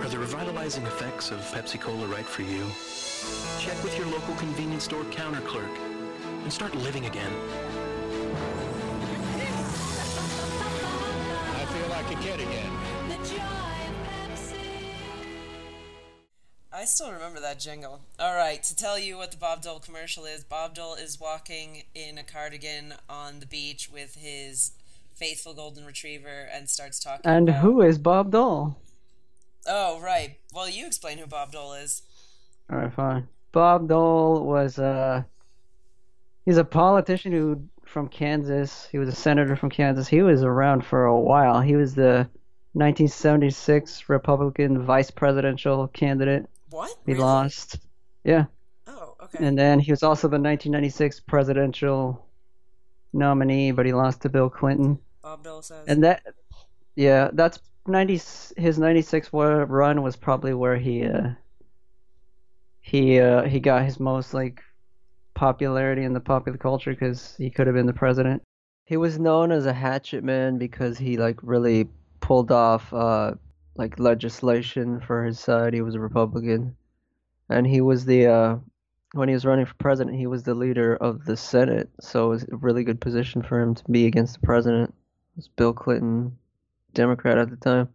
Are 0.01 0.09
the 0.09 0.17
revitalizing 0.17 0.87
effects 0.87 1.29
of 1.29 1.41
Pepsi 1.51 1.79
Cola 1.79 2.07
right 2.07 2.25
for 2.25 2.41
you? 2.41 2.65
Check 3.59 3.81
with 3.83 3.95
your 3.95 4.07
local 4.07 4.33
convenience 4.37 4.85
store 4.85 5.05
counter 5.11 5.41
clerk 5.41 5.77
and 6.41 6.51
start 6.51 6.73
living 6.73 7.05
again. 7.05 7.31
I 12.07 12.09
feel 12.11 12.19
like 12.19 12.25
a 12.25 12.37
kid 12.37 12.47
again. 12.47 12.71
I 16.71 16.85
still 16.85 17.11
remember 17.11 17.39
that 17.41 17.59
jingle. 17.59 18.01
All 18.19 18.35
right, 18.35 18.61
to 18.63 18.75
tell 18.75 18.97
you 18.99 19.17
what 19.17 19.31
the 19.31 19.37
Bob 19.37 19.61
Dole 19.61 19.79
commercial 19.79 20.25
is, 20.25 20.43
Bob 20.43 20.75
Dole 20.75 20.93
is 20.93 21.19
walking 21.19 21.83
in 21.95 22.17
a 22.17 22.23
cardigan 22.23 22.93
on 23.09 23.39
the 23.39 23.45
beach 23.45 23.89
with 23.91 24.15
his 24.15 24.71
faithful 25.15 25.53
golden 25.53 25.85
retriever 25.85 26.47
and 26.53 26.69
starts 26.69 26.99
talking. 26.99 27.21
And 27.25 27.49
about- 27.49 27.61
who 27.61 27.81
is 27.81 27.97
Bob 27.97 28.31
Dole? 28.31 28.77
Oh, 29.65 29.99
right. 29.99 30.37
Well, 30.53 30.69
you 30.69 30.85
explain 30.85 31.17
who 31.17 31.25
Bob 31.25 31.51
Dole 31.51 31.73
is. 31.73 32.03
All 32.71 32.77
right, 32.77 32.93
fine. 32.93 33.27
Bob 33.51 33.89
Dole 33.89 34.45
was 34.45 34.77
uh 34.79 35.23
he's 36.45 36.57
a 36.57 36.63
politician 36.63 37.31
who 37.33 37.67
from 37.97 38.07
Kansas. 38.09 38.87
He 38.91 38.99
was 38.99 39.09
a 39.09 39.15
senator 39.15 39.55
from 39.55 39.71
Kansas. 39.71 40.07
He 40.07 40.21
was 40.21 40.43
around 40.43 40.85
for 40.85 41.05
a 41.05 41.19
while. 41.19 41.61
He 41.61 41.75
was 41.75 41.95
the 41.95 42.29
1976 42.73 44.07
Republican 44.07 44.83
vice 44.83 45.09
presidential 45.09 45.87
candidate. 45.87 46.45
What? 46.69 46.95
He 47.07 47.13
Really? 47.13 47.23
lost. 47.23 47.79
Yeah. 48.23 48.45
Oh, 48.85 49.15
okay. 49.23 49.43
And 49.43 49.57
then 49.57 49.79
he 49.79 49.91
was 49.91 50.03
also 50.03 50.27
the 50.27 50.33
1996 50.37 51.21
presidential 51.21 52.23
nominee, 53.13 53.71
but 53.71 53.87
he 53.87 53.93
lost 53.93 54.21
to 54.21 54.29
Bill 54.29 54.51
Clinton. 54.51 54.99
Bob 55.23 55.43
Dole 55.43 55.63
says. 55.63 55.87
And 55.87 56.03
that, 56.03 56.21
yeah, 56.95 57.31
that's 57.33 57.57
90. 57.87 58.21
His 58.57 58.77
96 58.77 59.33
run 59.33 60.03
was 60.03 60.15
probably 60.15 60.53
where 60.53 60.77
he, 60.77 61.03
uh, 61.03 61.29
he, 62.79 63.19
uh, 63.19 63.41
he 63.45 63.59
got 63.59 63.85
his 63.85 63.99
most 63.99 64.35
like 64.35 64.61
popularity 65.37 66.03
in 66.03 66.13
the 66.13 66.19
popular 66.19 66.57
culture 66.57 66.91
because 66.91 67.35
he 67.37 67.51
could 67.51 67.67
have 67.67 67.75
been 67.75 67.85
the 67.85 67.93
president. 67.93 68.41
He 68.85 68.97
was 68.97 69.19
known 69.19 69.51
as 69.51 69.67
a 69.67 69.73
hatchet 69.73 70.23
man 70.23 70.57
because 70.57 70.97
he 70.97 71.17
like 71.17 71.37
really 71.43 71.87
pulled 72.19 72.51
off, 72.51 72.91
uh, 72.91 73.33
like 73.75 73.99
legislation 73.99 74.99
for 74.99 75.23
his 75.23 75.39
side. 75.39 75.75
He 75.75 75.81
was 75.81 75.93
a 75.93 75.99
Republican, 75.99 76.75
and 77.49 77.67
he 77.67 77.81
was 77.81 78.03
the, 78.05 78.25
uh, 78.25 78.55
when 79.13 79.29
he 79.29 79.35
was 79.35 79.45
running 79.45 79.67
for 79.67 79.75
president, 79.75 80.17
he 80.17 80.25
was 80.25 80.41
the 80.41 80.55
leader 80.55 80.95
of 80.95 81.25
the 81.25 81.37
Senate, 81.37 81.89
so 81.99 82.25
it 82.25 82.29
was 82.29 82.43
a 82.51 82.55
really 82.55 82.83
good 82.83 82.99
position 82.99 83.43
for 83.43 83.59
him 83.59 83.75
to 83.75 83.83
be 83.91 84.07
against 84.07 84.33
the 84.33 84.45
president. 84.45 84.89
It 84.89 85.37
was 85.37 85.47
Bill 85.49 85.73
Clinton, 85.73 86.35
Democrat 86.95 87.37
at 87.37 87.51
the 87.51 87.57
time. 87.57 87.89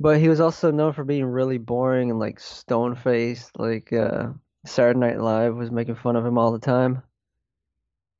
But 0.00 0.18
he 0.18 0.28
was 0.28 0.40
also 0.40 0.70
known 0.70 0.94
for 0.94 1.04
being 1.04 1.26
really 1.26 1.58
boring 1.58 2.10
and 2.10 2.18
like 2.18 2.40
stone 2.40 2.94
faced. 2.94 3.58
Like 3.58 3.92
uh, 3.92 4.28
Saturday 4.66 4.98
Night 4.98 5.20
Live 5.20 5.54
was 5.54 5.70
making 5.70 5.96
fun 5.96 6.16
of 6.16 6.24
him 6.24 6.38
all 6.38 6.52
the 6.52 6.58
time. 6.58 7.02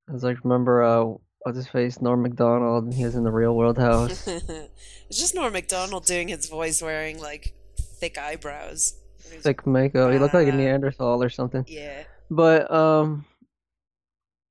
I 0.08 0.12
was 0.12 0.24
like, 0.24 0.42
remember 0.44 0.82
uh, 0.82 1.04
what's 1.40 1.56
his 1.56 1.68
face, 1.68 2.00
Norm 2.00 2.22
Macdonald, 2.22 2.84
and 2.84 2.94
he 2.94 3.04
was 3.04 3.14
in 3.14 3.24
the 3.24 3.30
Real 3.30 3.54
World 3.54 3.78
House. 3.78 4.26
it's 4.28 5.18
just 5.18 5.34
Norm 5.34 5.52
Macdonald 5.52 6.06
doing 6.06 6.28
his 6.28 6.48
voice 6.48 6.80
wearing 6.80 7.20
like 7.20 7.54
thick 7.78 8.16
eyebrows. 8.18 8.94
Thick 9.18 9.66
makeup. 9.66 10.12
He 10.12 10.18
looked 10.18 10.34
like 10.34 10.48
a 10.48 10.52
Ah. 10.52 10.56
Neanderthal 10.56 11.22
or 11.22 11.28
something. 11.28 11.64
Yeah. 11.68 12.04
But 12.30 12.70
um, 12.70 13.26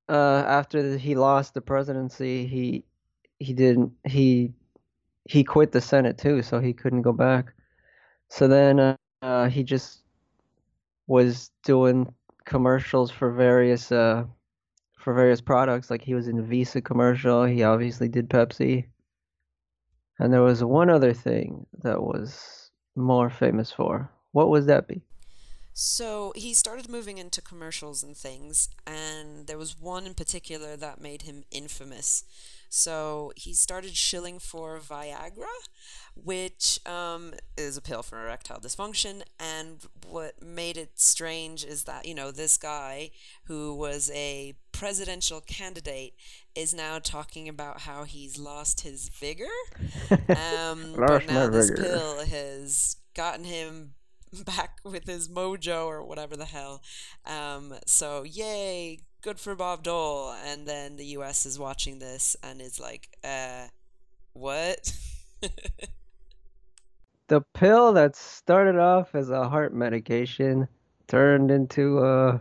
uh, 0.08 0.44
after 0.46 0.96
he 0.96 1.14
lost 1.16 1.54
the 1.54 1.60
presidency, 1.60 2.46
he 2.46 2.84
he 3.40 3.52
didn't 3.52 3.92
he 4.04 4.52
he 5.24 5.44
quit 5.44 5.72
the 5.72 5.80
Senate 5.80 6.18
too, 6.18 6.42
so 6.42 6.60
he 6.60 6.72
couldn't 6.72 7.02
go 7.02 7.12
back. 7.12 7.52
So 8.28 8.46
then 8.46 8.78
uh, 8.78 8.96
uh, 9.22 9.48
he 9.48 9.62
just 9.64 10.02
was 11.08 11.50
doing 11.64 12.14
commercials 12.44 13.10
for 13.10 13.32
various 13.32 13.90
uh 13.90 14.24
for 14.96 15.14
various 15.14 15.40
products. 15.40 15.90
Like 15.90 16.02
he 16.02 16.14
was 16.14 16.28
in 16.28 16.38
a 16.38 16.42
Visa 16.42 16.80
commercial. 16.80 17.44
He 17.44 17.64
obviously 17.64 18.08
did 18.08 18.30
Pepsi. 18.30 18.86
And 20.20 20.32
there 20.32 20.42
was 20.42 20.62
one 20.62 20.90
other 20.90 21.12
thing 21.12 21.66
that 21.82 22.02
was 22.02 22.70
more 22.96 23.30
famous 23.30 23.72
for. 23.72 24.10
What 24.32 24.48
was 24.48 24.66
that 24.66 24.88
be? 24.88 25.02
So 25.80 26.32
he 26.34 26.54
started 26.54 26.88
moving 26.88 27.18
into 27.18 27.40
commercials 27.40 28.02
and 28.02 28.16
things, 28.16 28.68
and 28.84 29.46
there 29.46 29.56
was 29.56 29.80
one 29.80 30.06
in 30.06 30.14
particular 30.14 30.76
that 30.76 31.00
made 31.00 31.22
him 31.22 31.44
infamous. 31.52 32.24
So 32.68 33.32
he 33.36 33.54
started 33.54 33.94
shilling 33.94 34.40
for 34.40 34.80
Viagra, 34.80 35.46
which 36.16 36.80
um, 36.84 37.32
is 37.56 37.76
a 37.76 37.80
pill 37.80 38.02
for 38.02 38.20
erectile 38.20 38.58
dysfunction. 38.58 39.22
And 39.38 39.86
what 40.04 40.42
made 40.42 40.76
it 40.76 40.98
strange 40.98 41.64
is 41.64 41.84
that, 41.84 42.06
you 42.06 42.14
know, 42.14 42.32
this 42.32 42.56
guy 42.56 43.12
who 43.44 43.72
was 43.72 44.10
a 44.12 44.54
presidential 44.72 45.40
candidate 45.40 46.14
is 46.56 46.74
now 46.74 46.98
talking 46.98 47.48
about 47.48 47.82
how 47.82 48.02
he's 48.02 48.36
lost 48.36 48.80
his 48.80 49.10
vigor. 49.10 49.44
Um, 50.10 50.94
but 50.96 51.26
now 51.26 51.48
this 51.48 51.70
vigor. 51.70 51.82
pill 51.82 52.26
has 52.26 52.96
gotten 53.14 53.44
him 53.44 53.94
back 54.44 54.78
with 54.84 55.06
his 55.06 55.28
mojo 55.28 55.86
or 55.86 56.04
whatever 56.04 56.36
the 56.36 56.44
hell. 56.44 56.82
Um, 57.26 57.74
so 57.86 58.22
yay, 58.24 59.00
good 59.22 59.38
for 59.38 59.54
Bob 59.54 59.82
Dole. 59.82 60.34
And 60.44 60.66
then 60.66 60.96
the 60.96 61.06
U.S. 61.06 61.46
is 61.46 61.58
watching 61.58 61.98
this 61.98 62.36
and 62.42 62.60
is 62.60 62.80
like, 62.80 63.08
uh, 63.24 63.66
what? 64.32 64.92
the 67.28 67.40
pill 67.54 67.92
that 67.92 68.16
started 68.16 68.78
off 68.78 69.14
as 69.14 69.30
a 69.30 69.48
heart 69.48 69.74
medication 69.74 70.68
turned 71.06 71.50
into 71.50 71.98
a 72.04 72.40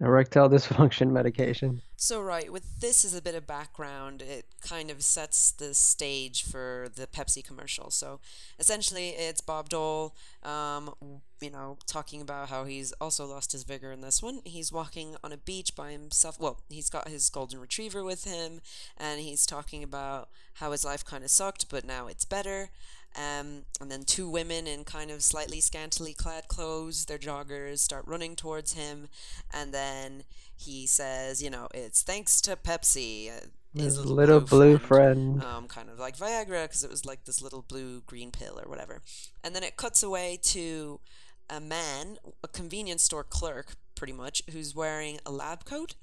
Erectile 0.00 0.48
dysfunction 0.48 1.10
medication. 1.12 1.82
So 2.02 2.22
right, 2.22 2.50
with 2.50 2.80
this 2.80 3.04
as 3.04 3.14
a 3.14 3.20
bit 3.20 3.34
of 3.34 3.46
background, 3.46 4.22
it 4.22 4.46
kind 4.62 4.90
of 4.90 5.02
sets 5.02 5.50
the 5.50 5.74
stage 5.74 6.42
for 6.42 6.88
the 6.94 7.06
Pepsi 7.06 7.44
commercial. 7.44 7.90
So 7.90 8.20
essentially, 8.58 9.10
it's 9.10 9.42
Bob 9.42 9.68
Dole, 9.68 10.14
um, 10.42 10.94
you 11.42 11.50
know, 11.50 11.76
talking 11.86 12.22
about 12.22 12.48
how 12.48 12.64
he's 12.64 12.92
also 13.02 13.26
lost 13.26 13.52
his 13.52 13.64
vigor 13.64 13.92
in 13.92 14.00
this 14.00 14.22
one. 14.22 14.40
He's 14.46 14.72
walking 14.72 15.16
on 15.22 15.30
a 15.30 15.36
beach 15.36 15.76
by 15.76 15.92
himself. 15.92 16.40
Well, 16.40 16.60
he's 16.70 16.88
got 16.88 17.06
his 17.06 17.28
golden 17.28 17.60
retriever 17.60 18.02
with 18.02 18.24
him, 18.24 18.62
and 18.96 19.20
he's 19.20 19.44
talking 19.44 19.82
about 19.84 20.30
how 20.54 20.72
his 20.72 20.86
life 20.86 21.04
kind 21.04 21.22
of 21.22 21.30
sucked, 21.30 21.68
but 21.68 21.84
now 21.84 22.06
it's 22.06 22.24
better. 22.24 22.70
Um, 23.16 23.64
and 23.80 23.90
then 23.90 24.04
two 24.04 24.28
women 24.28 24.66
in 24.66 24.84
kind 24.84 25.10
of 25.10 25.22
slightly 25.22 25.60
scantily 25.60 26.14
clad 26.14 26.46
clothes, 26.46 27.06
their 27.06 27.18
joggers, 27.18 27.78
start 27.78 28.04
running 28.06 28.36
towards 28.36 28.74
him, 28.74 29.08
and 29.52 29.74
then 29.74 30.22
he 30.56 30.86
says, 30.86 31.42
you 31.42 31.50
know, 31.50 31.66
it's 31.74 32.02
thanks 32.02 32.40
to 32.42 32.54
Pepsi. 32.54 33.30
uh, 33.30 33.46
His 33.74 33.98
little 34.04 34.40
blue 34.40 34.78
friend. 34.78 35.42
Um, 35.42 35.66
kind 35.66 35.88
of 35.90 35.98
like 35.98 36.16
Viagra, 36.16 36.64
because 36.64 36.84
it 36.84 36.90
was 36.90 37.04
like 37.04 37.24
this 37.24 37.42
little 37.42 37.62
blue 37.62 38.02
green 38.06 38.30
pill 38.30 38.60
or 38.60 38.68
whatever. 38.68 39.00
And 39.42 39.56
then 39.56 39.64
it 39.64 39.76
cuts 39.76 40.02
away 40.02 40.38
to 40.42 41.00
a 41.48 41.60
man, 41.60 42.18
a 42.44 42.48
convenience 42.48 43.02
store 43.02 43.24
clerk, 43.24 43.74
pretty 43.96 44.12
much, 44.12 44.42
who's 44.52 44.74
wearing 44.74 45.18
a 45.26 45.32
lab 45.32 45.64
coat. 45.64 45.94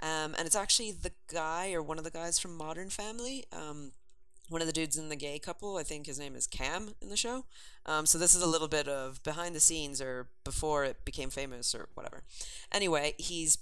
Um, 0.00 0.34
and 0.36 0.46
it's 0.46 0.56
actually 0.56 0.92
the 0.92 1.12
guy 1.32 1.72
or 1.72 1.82
one 1.82 1.98
of 1.98 2.04
the 2.04 2.10
guys 2.10 2.38
from 2.38 2.56
Modern 2.56 2.90
Family. 2.90 3.44
Um, 3.52 3.92
one 4.50 4.60
of 4.60 4.66
the 4.66 4.72
dudes 4.72 4.98
in 4.98 5.08
the 5.08 5.16
gay 5.16 5.38
couple. 5.38 5.76
I 5.76 5.82
think 5.82 6.06
his 6.06 6.18
name 6.18 6.34
is 6.34 6.46
Cam 6.46 6.94
in 7.00 7.08
the 7.08 7.16
show. 7.16 7.44
Um, 7.86 8.04
so 8.04 8.18
this 8.18 8.34
is 8.34 8.42
a 8.42 8.46
little 8.46 8.68
bit 8.68 8.88
of 8.88 9.22
behind 9.22 9.54
the 9.54 9.60
scenes 9.60 10.02
or 10.02 10.28
before 10.44 10.84
it 10.84 11.04
became 11.04 11.30
famous 11.30 11.74
or 11.74 11.88
whatever. 11.94 12.24
Anyway, 12.72 13.14
he's 13.16 13.58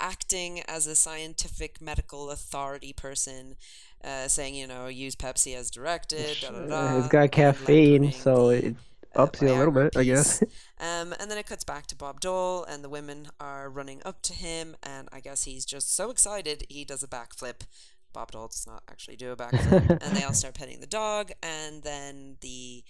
acting 0.00 0.60
as 0.68 0.86
a 0.86 0.94
scientific 0.94 1.80
medical 1.80 2.30
authority 2.30 2.92
person, 2.92 3.56
uh, 4.02 4.28
saying 4.28 4.54
you 4.54 4.66
know 4.66 4.86
use 4.86 5.14
Pepsi 5.14 5.54
as 5.54 5.70
directed. 5.70 6.38
Da, 6.40 6.50
da, 6.50 6.66
da, 6.66 6.98
it's 6.98 7.08
got 7.08 7.30
caffeine, 7.30 8.10
so 8.12 8.48
it 8.50 8.74
ups 9.14 9.42
you 9.42 9.48
a 9.48 9.56
little 9.56 9.72
bit, 9.72 9.96
I 9.96 10.04
guess. 10.04 10.42
Um, 10.78 11.14
and 11.18 11.30
then 11.30 11.38
it 11.38 11.46
cuts 11.46 11.64
back 11.64 11.86
to 11.88 11.96
Bob 11.96 12.20
Dole, 12.20 12.64
and 12.64 12.84
the 12.84 12.88
women 12.88 13.28
are 13.40 13.70
running 13.70 14.02
up 14.04 14.22
to 14.22 14.34
him, 14.34 14.76
and 14.82 15.08
I 15.12 15.20
guess 15.20 15.44
he's 15.44 15.64
just 15.64 15.94
so 15.94 16.10
excited 16.10 16.66
he 16.68 16.84
does 16.84 17.02
a 17.02 17.08
backflip. 17.08 17.62
Bob 18.16 18.32
Dole 18.32 18.48
does 18.48 18.66
not 18.66 18.82
actually 18.88 19.16
do 19.16 19.30
a 19.30 19.36
backflip, 19.36 19.90
and 20.02 20.16
they 20.16 20.24
all 20.24 20.32
start 20.32 20.54
petting 20.54 20.80
the 20.80 20.86
dog, 20.86 21.32
and 21.42 21.82
then 21.82 22.38
the 22.40 22.82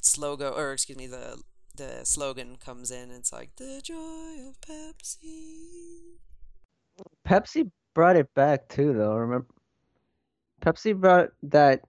slogan, 0.00 0.54
or 0.56 0.72
excuse 0.72 0.96
me, 0.96 1.06
the 1.06 1.38
the 1.76 2.00
slogan 2.04 2.56
comes 2.56 2.90
in, 2.90 3.10
and 3.10 3.12
it's 3.12 3.30
like 3.30 3.54
the 3.56 3.82
joy 3.84 4.48
of 4.48 4.58
Pepsi. 4.62 6.16
Pepsi 7.28 7.70
brought 7.94 8.16
it 8.16 8.32
back 8.34 8.70
too, 8.70 8.94
though. 8.94 9.16
Remember, 9.16 9.46
Pepsi 10.62 10.98
brought 10.98 11.28
that 11.42 11.82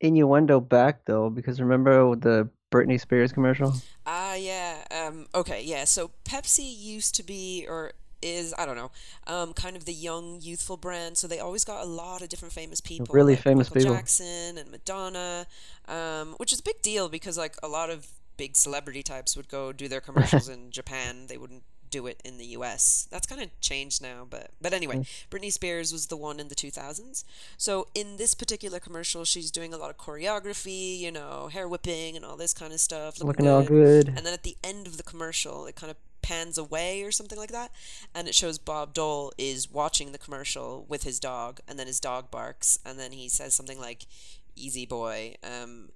innuendo 0.00 0.60
back 0.60 1.04
though, 1.04 1.28
because 1.28 1.60
remember 1.60 2.14
the 2.14 2.48
Britney 2.70 3.00
Spears 3.00 3.32
commercial? 3.32 3.74
Ah, 4.06 4.34
yeah. 4.34 4.84
Um, 4.92 5.26
okay, 5.34 5.62
yeah. 5.64 5.84
So 5.84 6.12
Pepsi 6.24 6.72
used 6.72 7.16
to 7.16 7.24
be, 7.24 7.66
or 7.68 7.94
is, 8.22 8.54
I 8.56 8.66
don't 8.66 8.76
know, 8.76 8.90
um, 9.26 9.52
kind 9.52 9.76
of 9.76 9.84
the 9.84 9.92
young, 9.92 10.38
youthful 10.40 10.76
brand. 10.76 11.18
So 11.18 11.26
they 11.26 11.38
always 11.40 11.64
got 11.64 11.82
a 11.82 11.86
lot 11.88 12.22
of 12.22 12.28
different 12.28 12.54
famous 12.54 12.80
people, 12.80 13.06
Really 13.10 13.34
like 13.34 13.42
famous 13.42 13.68
Michael 13.70 13.80
people. 13.82 13.94
Jackson 13.96 14.58
and 14.58 14.70
Madonna, 14.70 15.46
um, 15.88 16.34
which 16.38 16.52
is 16.52 16.60
a 16.60 16.62
big 16.62 16.80
deal 16.82 17.08
because 17.08 17.36
like 17.36 17.56
a 17.62 17.68
lot 17.68 17.90
of 17.90 18.06
big 18.36 18.56
celebrity 18.56 19.02
types 19.02 19.36
would 19.36 19.48
go 19.48 19.72
do 19.72 19.88
their 19.88 20.00
commercials 20.00 20.48
in 20.54 20.70
Japan. 20.70 21.26
They 21.28 21.36
wouldn't 21.36 21.64
do 21.90 22.06
it 22.06 22.18
in 22.24 22.38
the 22.38 22.46
U.S. 22.56 23.06
That's 23.10 23.26
kind 23.26 23.42
of 23.42 23.50
changed 23.60 24.00
now, 24.00 24.26
but 24.28 24.50
but 24.62 24.72
anyway, 24.72 24.96
Mm. 24.96 25.06
Britney 25.30 25.52
Spears 25.52 25.92
was 25.92 26.06
the 26.06 26.16
one 26.16 26.40
in 26.40 26.48
the 26.48 26.54
2000s. 26.54 27.22
So 27.58 27.86
in 27.94 28.16
this 28.16 28.34
particular 28.34 28.80
commercial, 28.80 29.26
she's 29.26 29.50
doing 29.50 29.74
a 29.74 29.76
lot 29.76 29.90
of 29.90 29.98
choreography, 29.98 30.98
you 30.98 31.12
know, 31.12 31.48
hair 31.52 31.68
whipping 31.68 32.16
and 32.16 32.24
all 32.24 32.38
this 32.38 32.54
kind 32.54 32.72
of 32.72 32.80
stuff. 32.80 33.20
Looking 33.22 33.46
all 33.46 33.62
good. 33.62 34.08
And 34.08 34.24
then 34.24 34.32
at 34.32 34.42
the 34.42 34.56
end 34.64 34.86
of 34.86 34.96
the 34.96 35.02
commercial, 35.02 35.66
it 35.66 35.76
kind 35.76 35.90
of 35.90 35.98
pans 36.22 36.56
away 36.56 37.02
or 37.02 37.10
something 37.10 37.38
like 37.38 37.52
that, 37.52 37.72
and 38.14 38.28
it 38.28 38.34
shows 38.34 38.58
Bob 38.58 38.94
Dole 38.94 39.32
is 39.36 39.70
watching 39.70 40.12
the 40.12 40.18
commercial 40.18 40.86
with 40.88 41.02
his 41.02 41.20
dog, 41.20 41.60
and 41.68 41.78
then 41.78 41.86
his 41.86 42.00
dog 42.00 42.30
barks, 42.30 42.78
and 42.84 42.98
then 42.98 43.12
he 43.12 43.28
says 43.28 43.54
something 43.54 43.80
like 43.80 44.06
"Easy 44.54 44.86
boy," 44.86 45.34
um, 45.42 45.90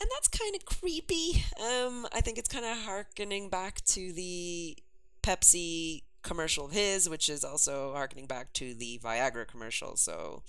and 0.00 0.08
that's 0.14 0.28
kind 0.28 0.54
of 0.54 0.64
creepy. 0.64 1.44
Um, 1.60 2.06
I 2.12 2.20
think 2.20 2.38
it's 2.38 2.48
kind 2.48 2.64
of 2.64 2.76
harkening 2.78 3.48
back 3.48 3.84
to 3.86 4.12
the 4.12 4.76
Pepsi 5.22 6.02
commercial 6.22 6.66
of 6.66 6.72
his, 6.72 7.08
which 7.08 7.28
is 7.28 7.44
also 7.44 7.92
harkening 7.92 8.26
back 8.26 8.52
to 8.54 8.74
the 8.74 9.00
Viagra 9.02 9.46
commercial. 9.46 9.96
So, 9.96 10.42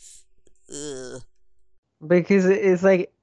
ugh. 0.69 1.21
Because 2.05 2.45
it's 2.45 2.83
like 2.83 3.13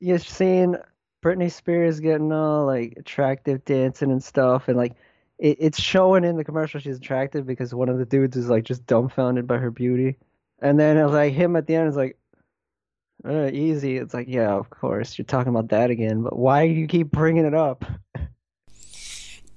you're 0.00 0.18
seeing 0.18 0.76
Britney 1.22 1.50
Spears 1.50 2.00
getting 2.00 2.32
all 2.32 2.66
like 2.66 2.94
attractive 2.96 3.64
dancing 3.64 4.10
and 4.10 4.22
stuff, 4.22 4.68
and 4.68 4.76
like 4.76 4.94
it, 5.38 5.56
it's 5.60 5.80
showing 5.80 6.24
in 6.24 6.36
the 6.36 6.44
commercial 6.44 6.80
she's 6.80 6.96
attractive 6.98 7.46
because 7.46 7.74
one 7.74 7.88
of 7.88 7.98
the 7.98 8.04
dudes 8.06 8.36
is 8.36 8.48
like 8.48 8.64
just 8.64 8.86
dumbfounded 8.86 9.46
by 9.46 9.58
her 9.58 9.70
beauty, 9.70 10.16
and 10.60 10.78
then 10.78 10.96
it's 10.96 11.12
like 11.12 11.32
him 11.32 11.56
at 11.56 11.66
the 11.66 11.74
end 11.74 11.88
is 11.88 11.96
like, 11.96 12.18
uh, 13.24 13.46
easy. 13.52 13.96
It's 13.96 14.14
like 14.14 14.28
yeah, 14.28 14.52
of 14.52 14.70
course 14.70 15.16
you're 15.18 15.24
talking 15.24 15.50
about 15.50 15.68
that 15.70 15.90
again, 15.90 16.22
but 16.22 16.36
why 16.38 16.66
do 16.66 16.74
you 16.74 16.86
keep 16.86 17.10
bringing 17.10 17.44
it 17.44 17.54
up? 17.54 17.84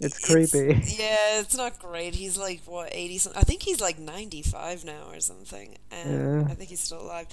It's 0.04 0.17
creepy. 0.17 0.82
yeah, 0.98 1.39
it's 1.39 1.56
not 1.56 1.78
great. 1.78 2.15
He's 2.15 2.36
like 2.36 2.62
what 2.65 2.89
eighty 2.91 3.20
something. 3.20 3.39
I 3.39 3.44
think 3.44 3.62
he's 3.62 3.80
like 3.80 4.00
ninety 4.00 4.41
five 4.41 4.84
now 4.84 5.04
or 5.12 5.20
something, 5.20 5.78
and 5.91 6.44
Yeah. 6.46 6.52
I 6.52 6.56
think 6.56 6.72
he's 6.72 6.80
still 6.80 7.02
alive. 7.02 7.28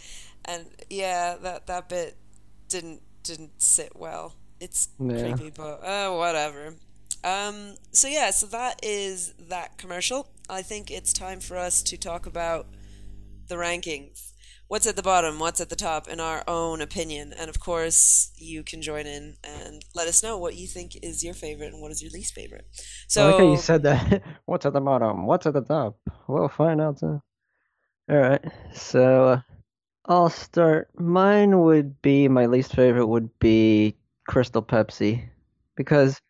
And 0.44 0.66
yeah, 0.90 1.36
that 1.42 1.66
that 1.68 1.88
bit 1.88 2.16
didn't 2.68 3.00
didn't 3.22 3.52
sit 3.62 3.96
well. 3.96 4.34
It's 4.60 4.88
Yeah. 5.00 5.22
creepy, 5.34 5.50
but 5.56 5.82
uh, 5.82 6.14
whatever. 6.14 6.74
Um, 7.24 7.74
so 7.92 8.08
yeah, 8.08 8.30
so 8.30 8.46
that 8.46 8.80
is 8.82 9.34
that 9.48 9.78
commercial. 9.78 10.28
I 10.48 10.62
think 10.62 10.90
it's 10.90 11.12
time 11.12 11.40
for 11.40 11.56
us 11.56 11.82
to 11.82 11.96
talk 11.96 12.26
about 12.26 12.66
the 13.48 13.56
rankings. 13.56 14.32
What's 14.68 14.86
at 14.86 14.96
the 14.96 15.02
bottom? 15.02 15.38
What's 15.38 15.60
at 15.62 15.70
the 15.70 15.76
top? 15.76 16.08
In 16.08 16.20
our 16.20 16.44
own 16.46 16.82
opinion, 16.82 17.32
and 17.38 17.48
of 17.48 17.58
course, 17.58 18.30
you 18.36 18.62
can 18.62 18.82
join 18.82 19.06
in 19.06 19.36
and 19.42 19.82
let 19.94 20.08
us 20.08 20.22
know 20.22 20.36
what 20.36 20.56
you 20.56 20.66
think 20.66 20.96
is 21.02 21.24
your 21.24 21.32
favorite 21.32 21.72
and 21.72 21.80
what 21.80 21.90
is 21.90 22.02
your 22.02 22.10
least 22.12 22.34
favorite. 22.34 22.66
So 23.06 23.30
how 23.30 23.50
you 23.50 23.56
said 23.56 23.82
that. 23.84 24.22
What's 24.44 24.66
at 24.66 24.74
the 24.74 24.80
bottom? 24.80 25.26
What's 25.26 25.46
at 25.46 25.54
the 25.54 25.62
top? 25.62 25.98
We'll 26.26 26.48
find 26.48 26.82
out 26.82 26.98
soon. 26.98 27.22
All 28.10 28.16
right. 28.16 28.44
So 28.74 29.24
uh, 29.24 29.40
I'll 30.04 30.30
start. 30.30 30.88
Mine 30.98 31.60
would 31.60 32.00
be 32.02 32.28
my 32.28 32.44
least 32.44 32.74
favorite 32.74 33.06
would 33.06 33.38
be 33.38 33.96
Crystal 34.26 34.62
Pepsi 34.62 35.28
because 35.76 36.20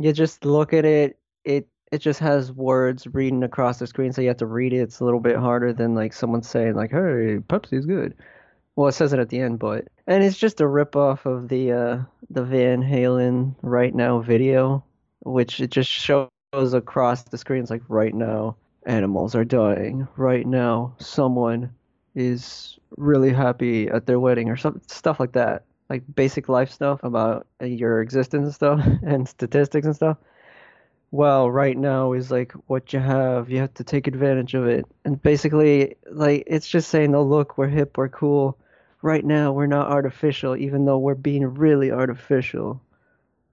you 0.00 0.12
just 0.12 0.44
look 0.44 0.72
at 0.72 0.84
it. 0.84 1.18
It 1.44 1.68
it 1.92 1.98
just 1.98 2.20
has 2.20 2.52
words 2.52 3.06
reading 3.06 3.42
across 3.42 3.78
the 3.78 3.86
screen, 3.86 4.12
so 4.12 4.22
you 4.22 4.28
have 4.28 4.36
to 4.38 4.46
read 4.46 4.72
it. 4.72 4.78
It's 4.78 5.00
a 5.00 5.04
little 5.04 5.20
bit 5.20 5.36
harder 5.36 5.72
than 5.72 5.94
like 5.94 6.12
someone 6.12 6.42
saying 6.42 6.74
like, 6.74 6.90
"Hey, 6.90 7.38
Pepsi's 7.48 7.86
good." 7.86 8.14
Well, 8.76 8.88
it 8.88 8.92
says 8.92 9.12
it 9.12 9.18
at 9.18 9.28
the 9.28 9.40
end, 9.40 9.58
but 9.58 9.86
and 10.06 10.24
it's 10.24 10.38
just 10.38 10.60
a 10.60 10.66
rip 10.66 10.96
off 10.96 11.26
of 11.26 11.48
the 11.48 11.72
uh 11.72 11.98
the 12.30 12.44
Van 12.44 12.82
Halen 12.82 13.54
Right 13.62 13.94
Now 13.94 14.20
video 14.20 14.84
which 15.20 15.60
it 15.60 15.70
just 15.70 15.90
shows 15.90 16.28
across 16.52 17.22
the 17.24 17.38
screens 17.38 17.70
like 17.70 17.82
right 17.88 18.14
now 18.14 18.56
animals 18.86 19.34
are 19.34 19.44
dying 19.44 20.08
right 20.16 20.46
now 20.46 20.94
someone 20.98 21.70
is 22.14 22.78
really 22.96 23.32
happy 23.32 23.88
at 23.88 24.06
their 24.06 24.18
wedding 24.18 24.48
or 24.48 24.56
some 24.56 24.80
stuff 24.86 25.20
like 25.20 25.32
that 25.32 25.64
like 25.90 26.02
basic 26.14 26.48
life 26.48 26.70
stuff 26.70 27.00
about 27.02 27.46
uh, 27.60 27.66
your 27.66 28.00
existence 28.00 28.44
and 28.44 28.54
stuff 28.54 28.86
and 29.02 29.28
statistics 29.28 29.84
and 29.86 29.96
stuff. 29.96 30.16
Well 31.10 31.50
right 31.50 31.76
now 31.76 32.12
is 32.12 32.30
like 32.30 32.52
what 32.68 32.92
you 32.92 33.00
have. 33.00 33.50
You 33.50 33.58
have 33.58 33.74
to 33.74 33.84
take 33.84 34.06
advantage 34.06 34.54
of 34.54 34.66
it. 34.66 34.86
And 35.04 35.20
basically 35.20 35.96
like 36.10 36.44
it's 36.46 36.68
just 36.68 36.88
saying 36.88 37.14
oh 37.14 37.24
look 37.24 37.58
we're 37.58 37.68
hip 37.68 37.98
we're 37.98 38.08
cool. 38.08 38.56
Right 39.02 39.24
now 39.24 39.52
we're 39.52 39.66
not 39.66 39.88
artificial 39.88 40.56
even 40.56 40.84
though 40.84 40.98
we're 40.98 41.16
being 41.16 41.44
really 41.44 41.90
artificial. 41.90 42.80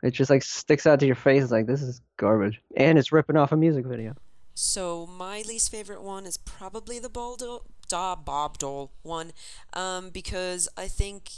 It 0.04 0.12
just 0.12 0.30
like 0.30 0.44
sticks 0.44 0.86
out 0.86 1.00
to 1.00 1.08
your 1.08 1.16
face. 1.16 1.44
It's 1.44 1.52
like 1.52 1.66
this 1.66 1.82
is 1.82 2.02
garbage, 2.18 2.62
and 2.76 3.00
it's 3.00 3.12
ripping 3.12 3.36
off 3.36 3.52
a 3.52 3.58
music 3.58 3.86
video. 3.86 4.16
So 4.54 5.08
my 5.08 5.42
least 5.48 5.72
favorite 5.72 6.04
one 6.04 6.26
is 6.26 6.38
probably 6.38 7.00
the 7.00 7.10
Bob 7.10 8.58
Dole 8.58 8.92
one, 9.02 9.32
um, 9.74 10.10
because 10.10 10.70
I 10.78 10.88
think 10.88 11.32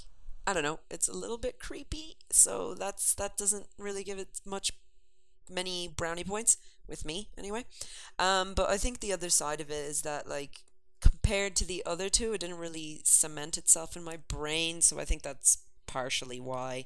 I 0.50 0.54
don't 0.54 0.64
know, 0.64 0.80
it's 0.90 1.08
a 1.08 1.16
little 1.16 1.38
bit 1.38 1.60
creepy. 1.60 2.18
So 2.32 2.74
that's 2.74 3.14
that 3.16 3.38
doesn't 3.38 3.68
really 3.78 4.04
give 4.04 4.18
it 4.18 4.42
much 4.46 4.72
many 5.48 5.88
brownie 5.88 6.24
points 6.24 6.58
with 6.88 7.06
me 7.06 7.30
anyway. 7.38 7.66
Um, 8.18 8.56
but 8.56 8.68
I 8.68 8.78
think 8.78 9.00
the 9.00 9.14
other 9.14 9.30
side 9.30 9.62
of 9.62 9.70
it 9.70 9.86
is 9.86 10.02
that 10.02 10.28
like 10.28 10.64
compared 11.02 11.56
to 11.58 11.66
the 11.66 11.84
other 11.86 12.10
two, 12.10 12.34
it 12.34 12.42
didn't 12.42 12.58
really 12.58 13.02
cement 13.04 13.60
itself 13.60 13.96
in 13.96 14.04
my 14.04 14.18
brain. 14.28 14.82
So 14.82 15.00
I 15.00 15.06
think 15.06 15.22
that's 15.22 15.60
partially 15.86 16.40
why. 16.40 16.86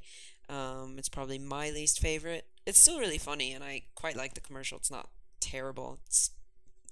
Um, 0.49 0.95
it's 0.97 1.07
probably 1.07 1.39
my 1.39 1.69
least 1.69 2.01
favorite. 2.01 2.45
It's 2.65 2.79
still 2.79 2.99
really 2.99 3.17
funny, 3.17 3.53
and 3.53 3.63
I 3.63 3.83
quite 3.95 4.17
like 4.17 4.33
the 4.33 4.41
commercial. 4.41 4.77
It's 4.77 4.91
not 4.91 5.07
terrible. 5.39 5.99
It's 6.05 6.31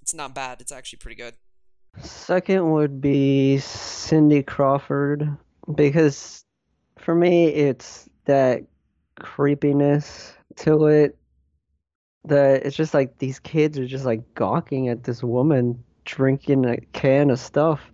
it's 0.00 0.14
not 0.14 0.34
bad. 0.34 0.62
It's 0.62 0.72
actually 0.72 1.00
pretty 1.00 1.16
good. 1.16 1.34
Second 2.00 2.72
would 2.72 3.02
be 3.02 3.58
Cindy 3.58 4.42
Crawford 4.42 5.36
because 5.74 6.44
for 7.02 7.14
me 7.14 7.46
it's 7.48 8.08
that 8.24 8.62
creepiness 9.18 10.34
to 10.56 10.86
it 10.86 11.16
that 12.24 12.64
it's 12.64 12.76
just 12.76 12.94
like 12.94 13.18
these 13.18 13.38
kids 13.38 13.78
are 13.78 13.86
just 13.86 14.04
like 14.04 14.22
gawking 14.34 14.88
at 14.88 15.04
this 15.04 15.22
woman 15.22 15.82
drinking 16.04 16.64
a 16.64 16.76
can 16.92 17.30
of 17.30 17.38
stuff. 17.38 17.92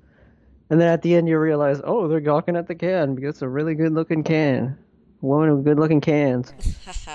And 0.70 0.80
then 0.80 0.88
at 0.88 1.02
the 1.02 1.14
end 1.14 1.28
you 1.28 1.38
realize, 1.38 1.80
oh, 1.84 2.08
they're 2.08 2.20
gawking 2.20 2.56
at 2.56 2.66
the 2.66 2.74
can 2.74 3.14
because 3.14 3.36
it's 3.36 3.42
a 3.42 3.48
really 3.48 3.74
good 3.74 3.92
looking 3.92 4.22
can. 4.22 4.76
Woman 5.20 5.56
with 5.56 5.64
good 5.64 5.78
looking 5.78 6.00
cans. 6.00 6.52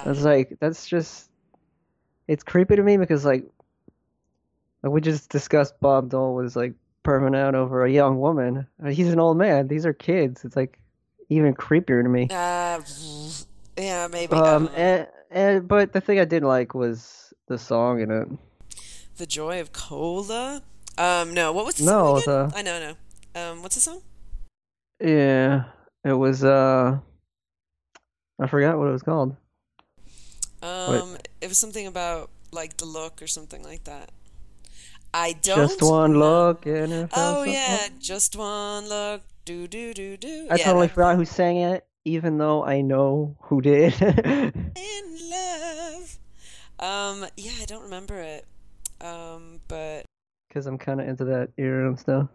It's 0.06 0.24
like 0.24 0.58
that's 0.60 0.88
just 0.88 1.30
it's 2.28 2.44
creepy 2.44 2.76
to 2.76 2.84
me 2.84 2.98
because 2.98 3.24
like 3.24 3.46
like 4.82 4.92
we 4.92 5.00
just 5.00 5.30
discussed 5.30 5.80
Bob 5.80 6.10
Dole 6.10 6.34
was 6.34 6.56
like 6.56 6.74
perming 7.06 7.38
out 7.38 7.56
over 7.56 7.86
a 7.86 7.92
young 7.92 8.20
woman. 8.20 8.68
He's 8.90 9.14
an 9.14 9.20
old 9.20 9.38
man. 9.38 9.68
These 9.68 9.86
are 9.86 9.94
kids. 9.94 10.44
It's 10.44 10.56
like 10.56 10.80
even 11.34 11.54
creepier 11.54 12.02
to 12.04 12.10
me. 12.10 12.28
uh, 12.32 12.82
yeah, 13.78 14.08
maybe. 14.12 14.36
Um 14.36 14.70
and, 14.76 15.08
and 15.32 15.68
but 15.68 15.94
the 15.94 16.02
thing 16.02 16.20
I 16.20 16.26
didn't 16.26 16.48
like 16.48 16.74
was 16.74 17.34
the 17.48 17.58
song 17.58 18.02
in 18.02 18.12
it. 18.12 18.28
the 19.18 19.26
joy 19.26 19.60
of 19.62 19.74
cola. 19.74 20.62
Um, 20.98 21.34
no. 21.34 21.52
What 21.52 21.66
was 21.66 21.76
the 21.76 21.86
No, 21.86 22.20
song 22.20 22.22
again? 22.22 22.50
the- 22.50 22.58
I 22.58 22.62
know, 22.62 22.80
no. 23.36 23.42
Um, 23.42 23.62
what's 23.64 23.76
the 23.76 23.82
song? 23.82 24.02
Yeah. 25.00 25.66
It 26.06 26.14
was 26.14 26.44
uh 26.44 27.00
I 28.42 28.48
forgot 28.48 28.78
what 28.78 28.88
it 28.88 28.92
was 28.92 29.04
called. 29.04 29.36
Um, 30.62 31.18
it 31.42 31.48
was 31.48 31.58
something 31.58 31.88
about 31.88 32.30
like 32.52 32.78
the 32.78 32.86
look 32.86 33.22
or 33.22 33.28
something 33.28 33.64
like 33.64 33.84
that. 33.86 34.12
I 35.14 35.34
don't. 35.34 35.68
Just 35.68 35.82
one 35.82 36.14
know. 36.14 36.20
look 36.20 36.66
and 36.66 36.92
it 36.94 37.10
Oh 37.14 37.44
yeah, 37.44 37.88
just 38.00 38.36
one 38.36 38.88
look. 38.90 39.22
Do 39.46 39.68
do 39.68 39.94
do 39.94 40.16
do. 40.18 40.48
I 40.50 40.56
yeah, 40.56 40.64
totally 40.66 40.88
forgot 40.88 41.18
who 41.18 41.26
sang 41.26 41.58
it, 41.58 41.86
even 42.06 42.38
though 42.38 42.64
I 42.64 42.82
know 42.82 43.36
who 43.42 43.62
did. 43.62 43.94
in 44.02 45.20
love. 45.30 46.18
Um, 46.80 47.26
yeah, 47.38 47.52
I 47.62 47.66
don't 47.66 47.84
remember 47.84 48.20
it. 48.20 48.46
Um, 49.02 49.60
but 49.68 50.06
Because 50.48 50.66
I'm 50.66 50.78
kind 50.78 51.02
of 51.02 51.08
into 51.08 51.26
that 51.26 51.50
era 51.58 51.88
and 51.90 52.00
stuff. 52.00 52.30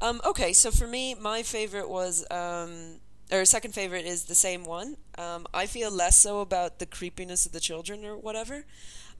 um, 0.00 0.20
okay. 0.24 0.52
So 0.52 0.70
for 0.70 0.86
me, 0.86 1.14
my 1.14 1.42
favorite 1.42 1.88
was 1.88 2.24
um, 2.30 3.00
or 3.30 3.44
second 3.44 3.74
favorite 3.74 4.06
is 4.06 4.24
the 4.24 4.34
same 4.34 4.64
one. 4.64 4.96
Um, 5.18 5.46
I 5.52 5.66
feel 5.66 5.90
less 5.90 6.16
so 6.16 6.40
about 6.40 6.78
the 6.78 6.86
creepiness 6.86 7.44
of 7.46 7.52
the 7.52 7.60
children 7.60 8.04
or 8.04 8.16
whatever. 8.16 8.64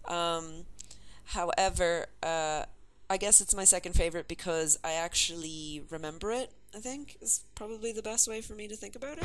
Um, 0.07 0.65
however, 1.27 2.07
uh, 2.23 2.65
I 3.11 3.17
guess 3.17 3.41
it's 3.41 3.55
my 3.57 3.65
second 3.65 3.95
favorite 3.95 4.29
because 4.29 4.79
I 4.85 4.93
actually 4.93 5.83
remember 5.91 6.31
it. 6.31 6.53
I 6.73 6.79
think 6.79 7.17
is 7.21 7.43
probably 7.57 7.91
the 7.93 8.03
best 8.03 8.29
way 8.29 8.41
for 8.41 8.55
me 8.55 8.69
to 8.69 8.77
think 8.77 8.95
about 8.95 9.19
it. 9.19 9.25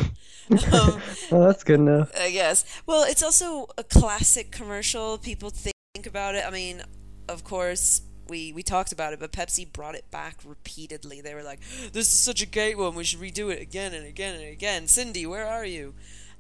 um, 0.74 1.00
Oh, 1.32 1.46
that's 1.46 1.64
good 1.64 1.80
enough. 1.80 2.12
I 2.20 2.32
guess. 2.32 2.66
Well, 2.88 3.04
it's 3.04 3.22
also 3.22 3.68
a 3.78 3.84
classic 3.84 4.52
commercial. 4.52 5.20
People 5.20 5.52
think 5.52 5.76
about 6.08 6.34
it. 6.34 6.44
I 6.46 6.50
mean, 6.50 6.82
of 7.30 7.44
course, 7.44 8.02
we 8.28 8.52
we 8.54 8.64
talked 8.64 8.92
about 8.92 9.14
it, 9.14 9.20
but 9.20 9.32
Pepsi 9.32 9.72
brought 9.72 9.94
it 9.94 10.10
back 10.10 10.40
repeatedly. 10.44 11.22
They 11.22 11.36
were 11.36 11.44
like, 11.44 11.60
"This 11.94 12.08
is 12.08 12.18
such 12.20 12.42
a 12.42 12.48
great 12.48 12.80
one. 12.80 12.96
We 12.96 13.04
should 13.04 13.20
redo 13.20 13.52
it 13.54 13.62
again 13.62 13.94
and 13.94 14.08
again 14.08 14.34
and 14.34 14.46
again." 14.46 14.88
Cindy, 14.88 15.28
where 15.28 15.48
are 15.48 15.66
you? 15.66 15.94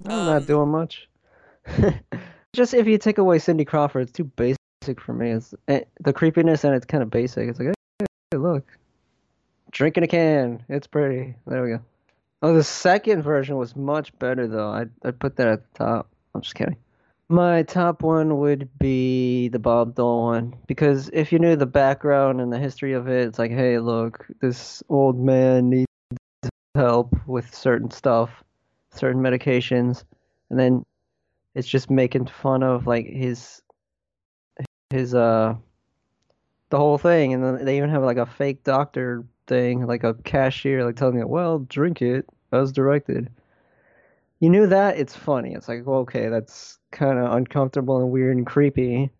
I'm 0.03 0.12
Um, 0.12 0.25
not 0.25 0.47
doing 0.47 0.69
much. 0.69 1.08
Just 2.53 2.73
if 2.73 2.88
you 2.88 2.97
take 2.97 3.19
away 3.19 3.38
Cindy 3.38 3.65
Crawford, 3.65 4.03
it's 4.03 4.12
too 4.12 4.23
basic 4.23 4.58
for 4.93 5.13
me. 5.13 5.32
It's 5.32 5.54
eh, 5.67 5.82
the 6.00 6.13
creepiness 6.13 6.63
and 6.63 6.76
it's 6.76 6.86
kind 6.86 7.04
of 7.04 7.10
basic. 7.10 7.50
It's 7.50 7.60
like, 7.60 7.69
hey, 8.00 8.06
hey, 8.32 8.38
look, 8.38 8.65
drinking 9.71 10.04
a 10.04 10.08
can. 10.08 10.63
It's 10.69 10.88
pretty. 10.88 11.36
There 11.48 11.63
we 11.63 11.69
go. 11.69 11.80
Oh, 12.41 12.54
the 12.54 12.63
second 12.63 13.24
version 13.24 13.58
was 13.58 13.76
much 13.76 14.17
better 14.19 14.48
though. 14.48 14.69
I'd 14.69 14.91
I'd 15.04 15.19
put 15.19 15.36
that 15.38 15.48
at 15.48 15.74
the 15.74 15.78
top. 15.86 16.08
I'm 16.34 16.41
just 16.41 16.56
kidding. 16.56 16.78
My 17.28 17.63
top 17.63 18.04
one 18.04 18.38
would 18.38 18.69
be 18.78 19.48
the 19.48 19.58
Bob 19.58 19.95
Dole 19.95 20.26
one 20.26 20.56
because 20.67 21.10
if 21.12 21.32
you 21.32 21.39
knew 21.39 21.56
the 21.56 21.65
background 21.65 22.39
and 22.39 22.54
the 22.54 22.60
history 22.60 22.93
of 22.93 23.08
it, 23.08 23.28
it's 23.28 23.39
like, 23.39 23.50
hey, 23.50 23.80
look, 23.80 24.28
this 24.41 24.84
old 24.89 25.17
man 25.17 25.69
needs 25.71 25.88
help 26.76 27.15
with 27.26 27.56
certain 27.56 27.89
stuff, 27.89 28.43
certain 28.91 29.24
medications, 29.24 30.04
and 30.52 30.60
then 30.60 30.86
it's 31.56 31.67
just 31.67 31.89
making 31.89 32.28
fun 32.28 32.62
of 32.62 32.86
like 32.86 33.08
his 33.08 33.62
his 34.95 35.13
uh 35.13 35.55
the 36.69 36.77
whole 36.77 36.97
thing, 36.97 37.34
and 37.34 37.43
then 37.43 37.65
they 37.65 37.77
even 37.77 37.89
have 37.89 38.03
like 38.03 38.17
a 38.17 38.25
fake 38.25 38.63
doctor 38.63 39.23
thing, 39.47 39.86
like 39.86 40.03
a 40.03 40.15
cashier, 40.15 40.84
like 40.84 40.95
telling 40.95 41.17
you, 41.17 41.27
well, 41.27 41.60
drink 41.60 42.01
it 42.01 42.25
as 42.51 42.71
directed. 42.71 43.29
You 44.39 44.49
knew 44.49 44.67
that 44.67 44.97
it's 44.97 45.15
funny. 45.15 45.53
It's 45.53 45.67
like, 45.67 45.86
well, 45.86 45.99
okay, 45.99 46.29
that's 46.29 46.79
kind 46.91 47.19
of 47.19 47.31
uncomfortable 47.34 47.97
and 48.01 48.12
weird 48.12 48.38
and 48.38 48.45
creepy, 48.45 49.12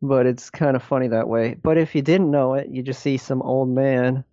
but 0.00 0.26
it's 0.26 0.50
kind 0.50 0.76
of 0.76 0.82
funny 0.82 1.08
that 1.08 1.28
way. 1.28 1.56
But 1.62 1.78
if 1.78 1.94
you 1.94 2.02
didn't 2.02 2.30
know 2.30 2.54
it, 2.54 2.68
you 2.68 2.82
just 2.82 3.02
see 3.02 3.16
some 3.16 3.42
old 3.42 3.68
man, 3.68 4.24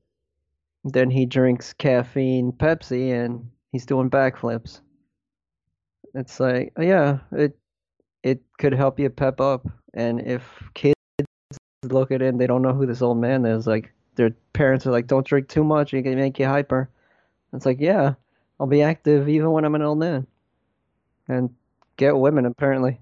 then 0.84 1.10
he 1.10 1.26
drinks 1.26 1.74
caffeine 1.74 2.52
Pepsi 2.52 3.12
and 3.12 3.50
he's 3.72 3.86
doing 3.86 4.10
backflips. 4.10 4.82
It's 6.14 6.40
like, 6.40 6.74
yeah, 6.80 7.20
it 7.32 7.58
it 8.24 8.42
could 8.58 8.74
help 8.74 9.00
you 9.00 9.10
pep 9.10 9.40
up. 9.40 9.68
And 9.94 10.22
if 10.22 10.44
kids 10.74 10.96
look 11.84 12.12
at 12.12 12.22
it 12.22 12.28
and 12.28 12.40
they 12.40 12.48
don't 12.48 12.62
know 12.62 12.74
who 12.74 12.86
this 12.86 13.02
old 13.02 13.18
man 13.18 13.46
is, 13.46 13.66
like 13.66 13.92
their 14.16 14.32
parents 14.54 14.86
are 14.86 14.92
like, 14.92 15.08
don't 15.08 15.26
drink 15.26 15.48
too 15.48 15.64
much, 15.64 15.94
it 15.94 16.04
can 16.04 16.16
make 16.16 16.40
you 16.40 16.46
hyper. 16.46 16.90
It's 17.54 17.66
like, 17.66 17.80
yeah, 17.80 18.14
I'll 18.60 18.68
be 18.68 18.82
active 18.82 19.30
even 19.30 19.52
when 19.52 19.66
I'm 19.66 19.76
an 19.76 19.82
old 19.82 20.00
man. 20.00 20.28
And 21.28 21.56
get 21.98 22.18
women 22.18 22.46
apparently. 22.46 23.00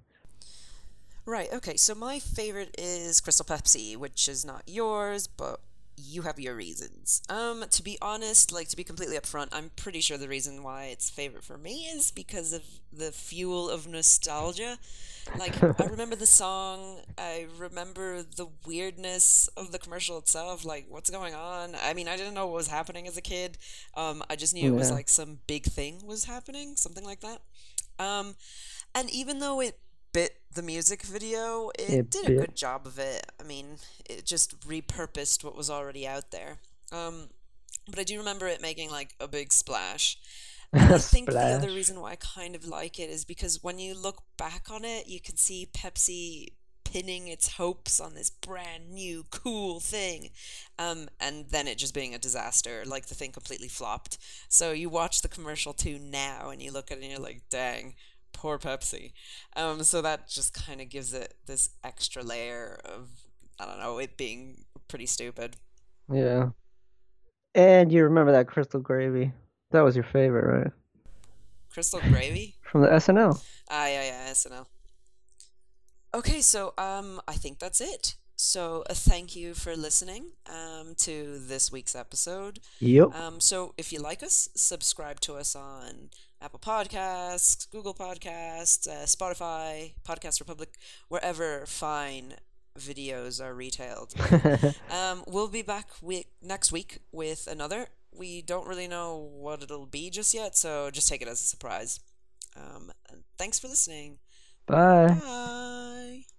Right. 1.25 1.51
Okay. 1.51 1.75
So 1.75 1.93
my 1.93 2.19
favorite 2.19 2.73
is 2.77 3.19
Crystal 3.19 3.45
Pepsi, 3.45 3.97
which 3.97 4.29
is 4.29 4.45
not 4.45 4.63
yours, 4.65 5.27
but 5.27 5.59
you 5.97 6.21
have 6.21 6.39
your 6.39 6.55
reasons. 6.55 7.21
Um, 7.27 7.65
to 7.71 7.83
be 7.83 7.97
honest, 8.01 8.51
like 8.51 8.69
to 8.69 8.77
be 8.77 8.83
completely 8.83 9.17
upfront, 9.17 9.49
I'm 9.51 9.71
pretty 9.75 9.99
sure 9.99 10.17
the 10.17 10.27
reason 10.27 10.63
why 10.63 10.85
it's 10.85 11.09
favorite 11.09 11.43
for 11.43 11.57
me 11.57 11.85
is 11.85 12.11
because 12.11 12.53
of 12.53 12.61
the 12.93 13.11
fuel 13.11 13.69
of 13.69 13.87
nostalgia. 13.87 14.77
Like 15.37 15.61
I 15.61 15.85
remember 15.89 16.15
the 16.15 16.27
song, 16.27 17.01
I 17.17 17.47
remember 17.57 18.21
the 18.21 18.47
weirdness 18.65 19.49
of 19.57 19.71
the 19.71 19.79
commercial 19.79 20.17
itself, 20.19 20.63
like 20.63 20.85
what's 20.87 21.09
going 21.09 21.33
on. 21.33 21.75
I 21.83 21.93
mean, 21.93 22.07
I 22.07 22.15
didn't 22.15 22.35
know 22.35 22.45
what 22.45 22.55
was 22.55 22.67
happening 22.67 23.07
as 23.07 23.17
a 23.17 23.21
kid. 23.21 23.57
Um, 23.95 24.23
I 24.29 24.35
just 24.35 24.53
knew 24.53 24.73
it 24.73 24.77
was 24.77 24.91
like 24.91 25.09
some 25.09 25.39
big 25.47 25.63
thing 25.65 26.05
was 26.05 26.25
happening, 26.25 26.75
something 26.75 27.03
like 27.03 27.21
that. 27.21 27.41
Um, 27.99 28.35
and 28.93 29.09
even 29.09 29.39
though 29.39 29.59
it 29.61 29.79
bit 30.17 30.31
the 30.53 30.63
music 30.63 31.03
video, 31.03 31.69
it, 31.77 31.89
It 31.89 32.09
did 32.09 32.25
a 32.25 32.29
bit. 32.29 32.39
good 32.39 32.55
job 32.55 32.87
of 32.87 32.97
it. 32.97 33.25
I 33.39 33.43
mean, 33.43 33.77
it 34.09 34.25
just 34.25 34.59
repurposed 34.61 35.43
what 35.43 35.55
was 35.55 35.69
already 35.69 36.07
out 36.07 36.31
there. 36.31 36.57
Um, 36.91 37.29
but 37.87 37.99
I 37.99 38.03
do 38.03 38.17
remember 38.17 38.47
it 38.47 38.61
making 38.61 38.89
like 38.89 39.13
a 39.19 39.27
big 39.27 39.53
splash. 39.53 40.17
And 40.73 40.93
I 40.93 40.97
think 40.97 41.29
the 41.29 41.39
other 41.39 41.69
reason 41.69 42.01
why 42.01 42.11
I 42.11 42.17
kind 42.17 42.53
of 42.53 42.67
like 42.67 42.99
it 42.99 43.09
is 43.09 43.23
because 43.23 43.63
when 43.63 43.79
you 43.79 43.93
look 43.95 44.23
back 44.37 44.69
on 44.69 44.83
it, 44.83 45.07
you 45.07 45.21
can 45.21 45.37
see 45.37 45.69
Pepsi 45.71 46.47
pinning 46.83 47.27
its 47.29 47.53
hopes 47.53 48.01
on 48.01 48.13
this 48.15 48.29
brand 48.29 48.89
new 48.89 49.23
cool 49.31 49.79
thing 49.79 50.29
um, 50.79 51.07
and 51.19 51.45
then 51.49 51.67
it 51.67 51.77
just 51.77 51.93
being 51.93 52.15
a 52.15 52.19
disaster 52.19 52.83
like 52.85 53.07
the 53.07 53.15
thing 53.15 53.31
completely 53.31 53.67
flopped 53.67 54.17
so 54.47 54.71
you 54.71 54.89
watch 54.89 55.21
the 55.21 55.27
commercial 55.27 55.73
too 55.73 55.99
now 55.99 56.49
and 56.49 56.61
you 56.61 56.71
look 56.71 56.89
at 56.89 56.97
it 56.97 57.01
and 57.03 57.11
you're 57.11 57.19
like 57.19 57.41
dang 57.49 57.93
poor 58.37 58.57
pepsi 58.57 59.11
um, 59.55 59.83
so 59.83 60.01
that 60.01 60.29
just 60.29 60.53
kind 60.53 60.79
of 60.79 60.87
gives 60.89 61.13
it 61.13 61.33
this 61.47 61.69
extra 61.83 62.21
layer 62.23 62.79
of 62.85 63.09
i 63.59 63.65
don't 63.65 63.79
know 63.79 63.97
it 63.97 64.15
being 64.17 64.63
pretty 64.87 65.05
stupid 65.07 65.57
Yeah. 66.11 66.49
And 67.55 67.91
you 67.91 68.03
remember 68.03 68.31
that 68.33 68.47
Crystal 68.47 68.79
Gravy. 68.79 69.33
That 69.71 69.81
was 69.81 69.95
your 69.95 70.05
favorite, 70.05 70.45
right? 70.57 70.71
crystal 71.73 71.99
gravy 72.09 72.55
From 72.61 72.81
the 72.81 72.87
SNL. 72.87 73.33
Ah, 73.69 73.87
yeah, 73.87 74.03
yeah, 74.03 74.31
SNL. 74.31 74.65
Okay, 76.13 76.41
so 76.41 76.73
um, 76.77 77.19
I 77.27 77.33
think 77.33 77.59
that's 77.59 77.81
it. 77.81 78.15
So 78.35 78.83
uh, 78.89 78.93
thank 78.93 79.35
you 79.35 79.53
for 79.53 79.75
listening 79.75 80.31
um, 80.47 80.93
to 80.99 81.39
this 81.39 81.71
week's 81.71 81.95
episode. 81.95 82.59
Yep. 82.79 83.13
Um, 83.15 83.39
so 83.39 83.73
if 83.77 83.91
you 83.91 83.99
like 83.99 84.21
us, 84.23 84.49
subscribe 84.55 85.19
to 85.21 85.33
us 85.35 85.55
on 85.55 86.09
Apple 86.41 86.59
Podcasts, 86.59 87.69
Google 87.71 87.93
Podcasts, 87.93 88.87
uh, 88.87 89.05
Spotify, 89.05 89.93
Podcast 90.07 90.39
Republic, 90.39 90.69
wherever 91.09 91.65
fine 91.65 92.35
videos 92.77 93.43
are 93.43 93.53
retailed. 93.55 94.13
Um, 94.91 95.23
we'll 95.27 95.47
be 95.49 95.61
back 95.63 95.87
wi- 96.01 96.25
next 96.41 96.71
week 96.71 96.99
with 97.11 97.47
another. 97.47 97.87
We 98.11 98.41
don't 98.41 98.67
really 98.67 98.87
know 98.87 99.17
what 99.17 99.61
it'll 99.63 99.85
be 99.85 100.09
just 100.09 100.33
yet, 100.33 100.55
so 100.55 100.89
just 100.91 101.07
take 101.09 101.21
it 101.21 101.27
as 101.27 101.41
a 101.41 101.45
surprise. 101.45 101.99
Um, 102.55 102.91
and 103.09 103.23
thanks 103.37 103.59
for 103.59 103.67
listening. 103.67 104.19
Bye. 104.65 105.07
Bye. 105.21 106.36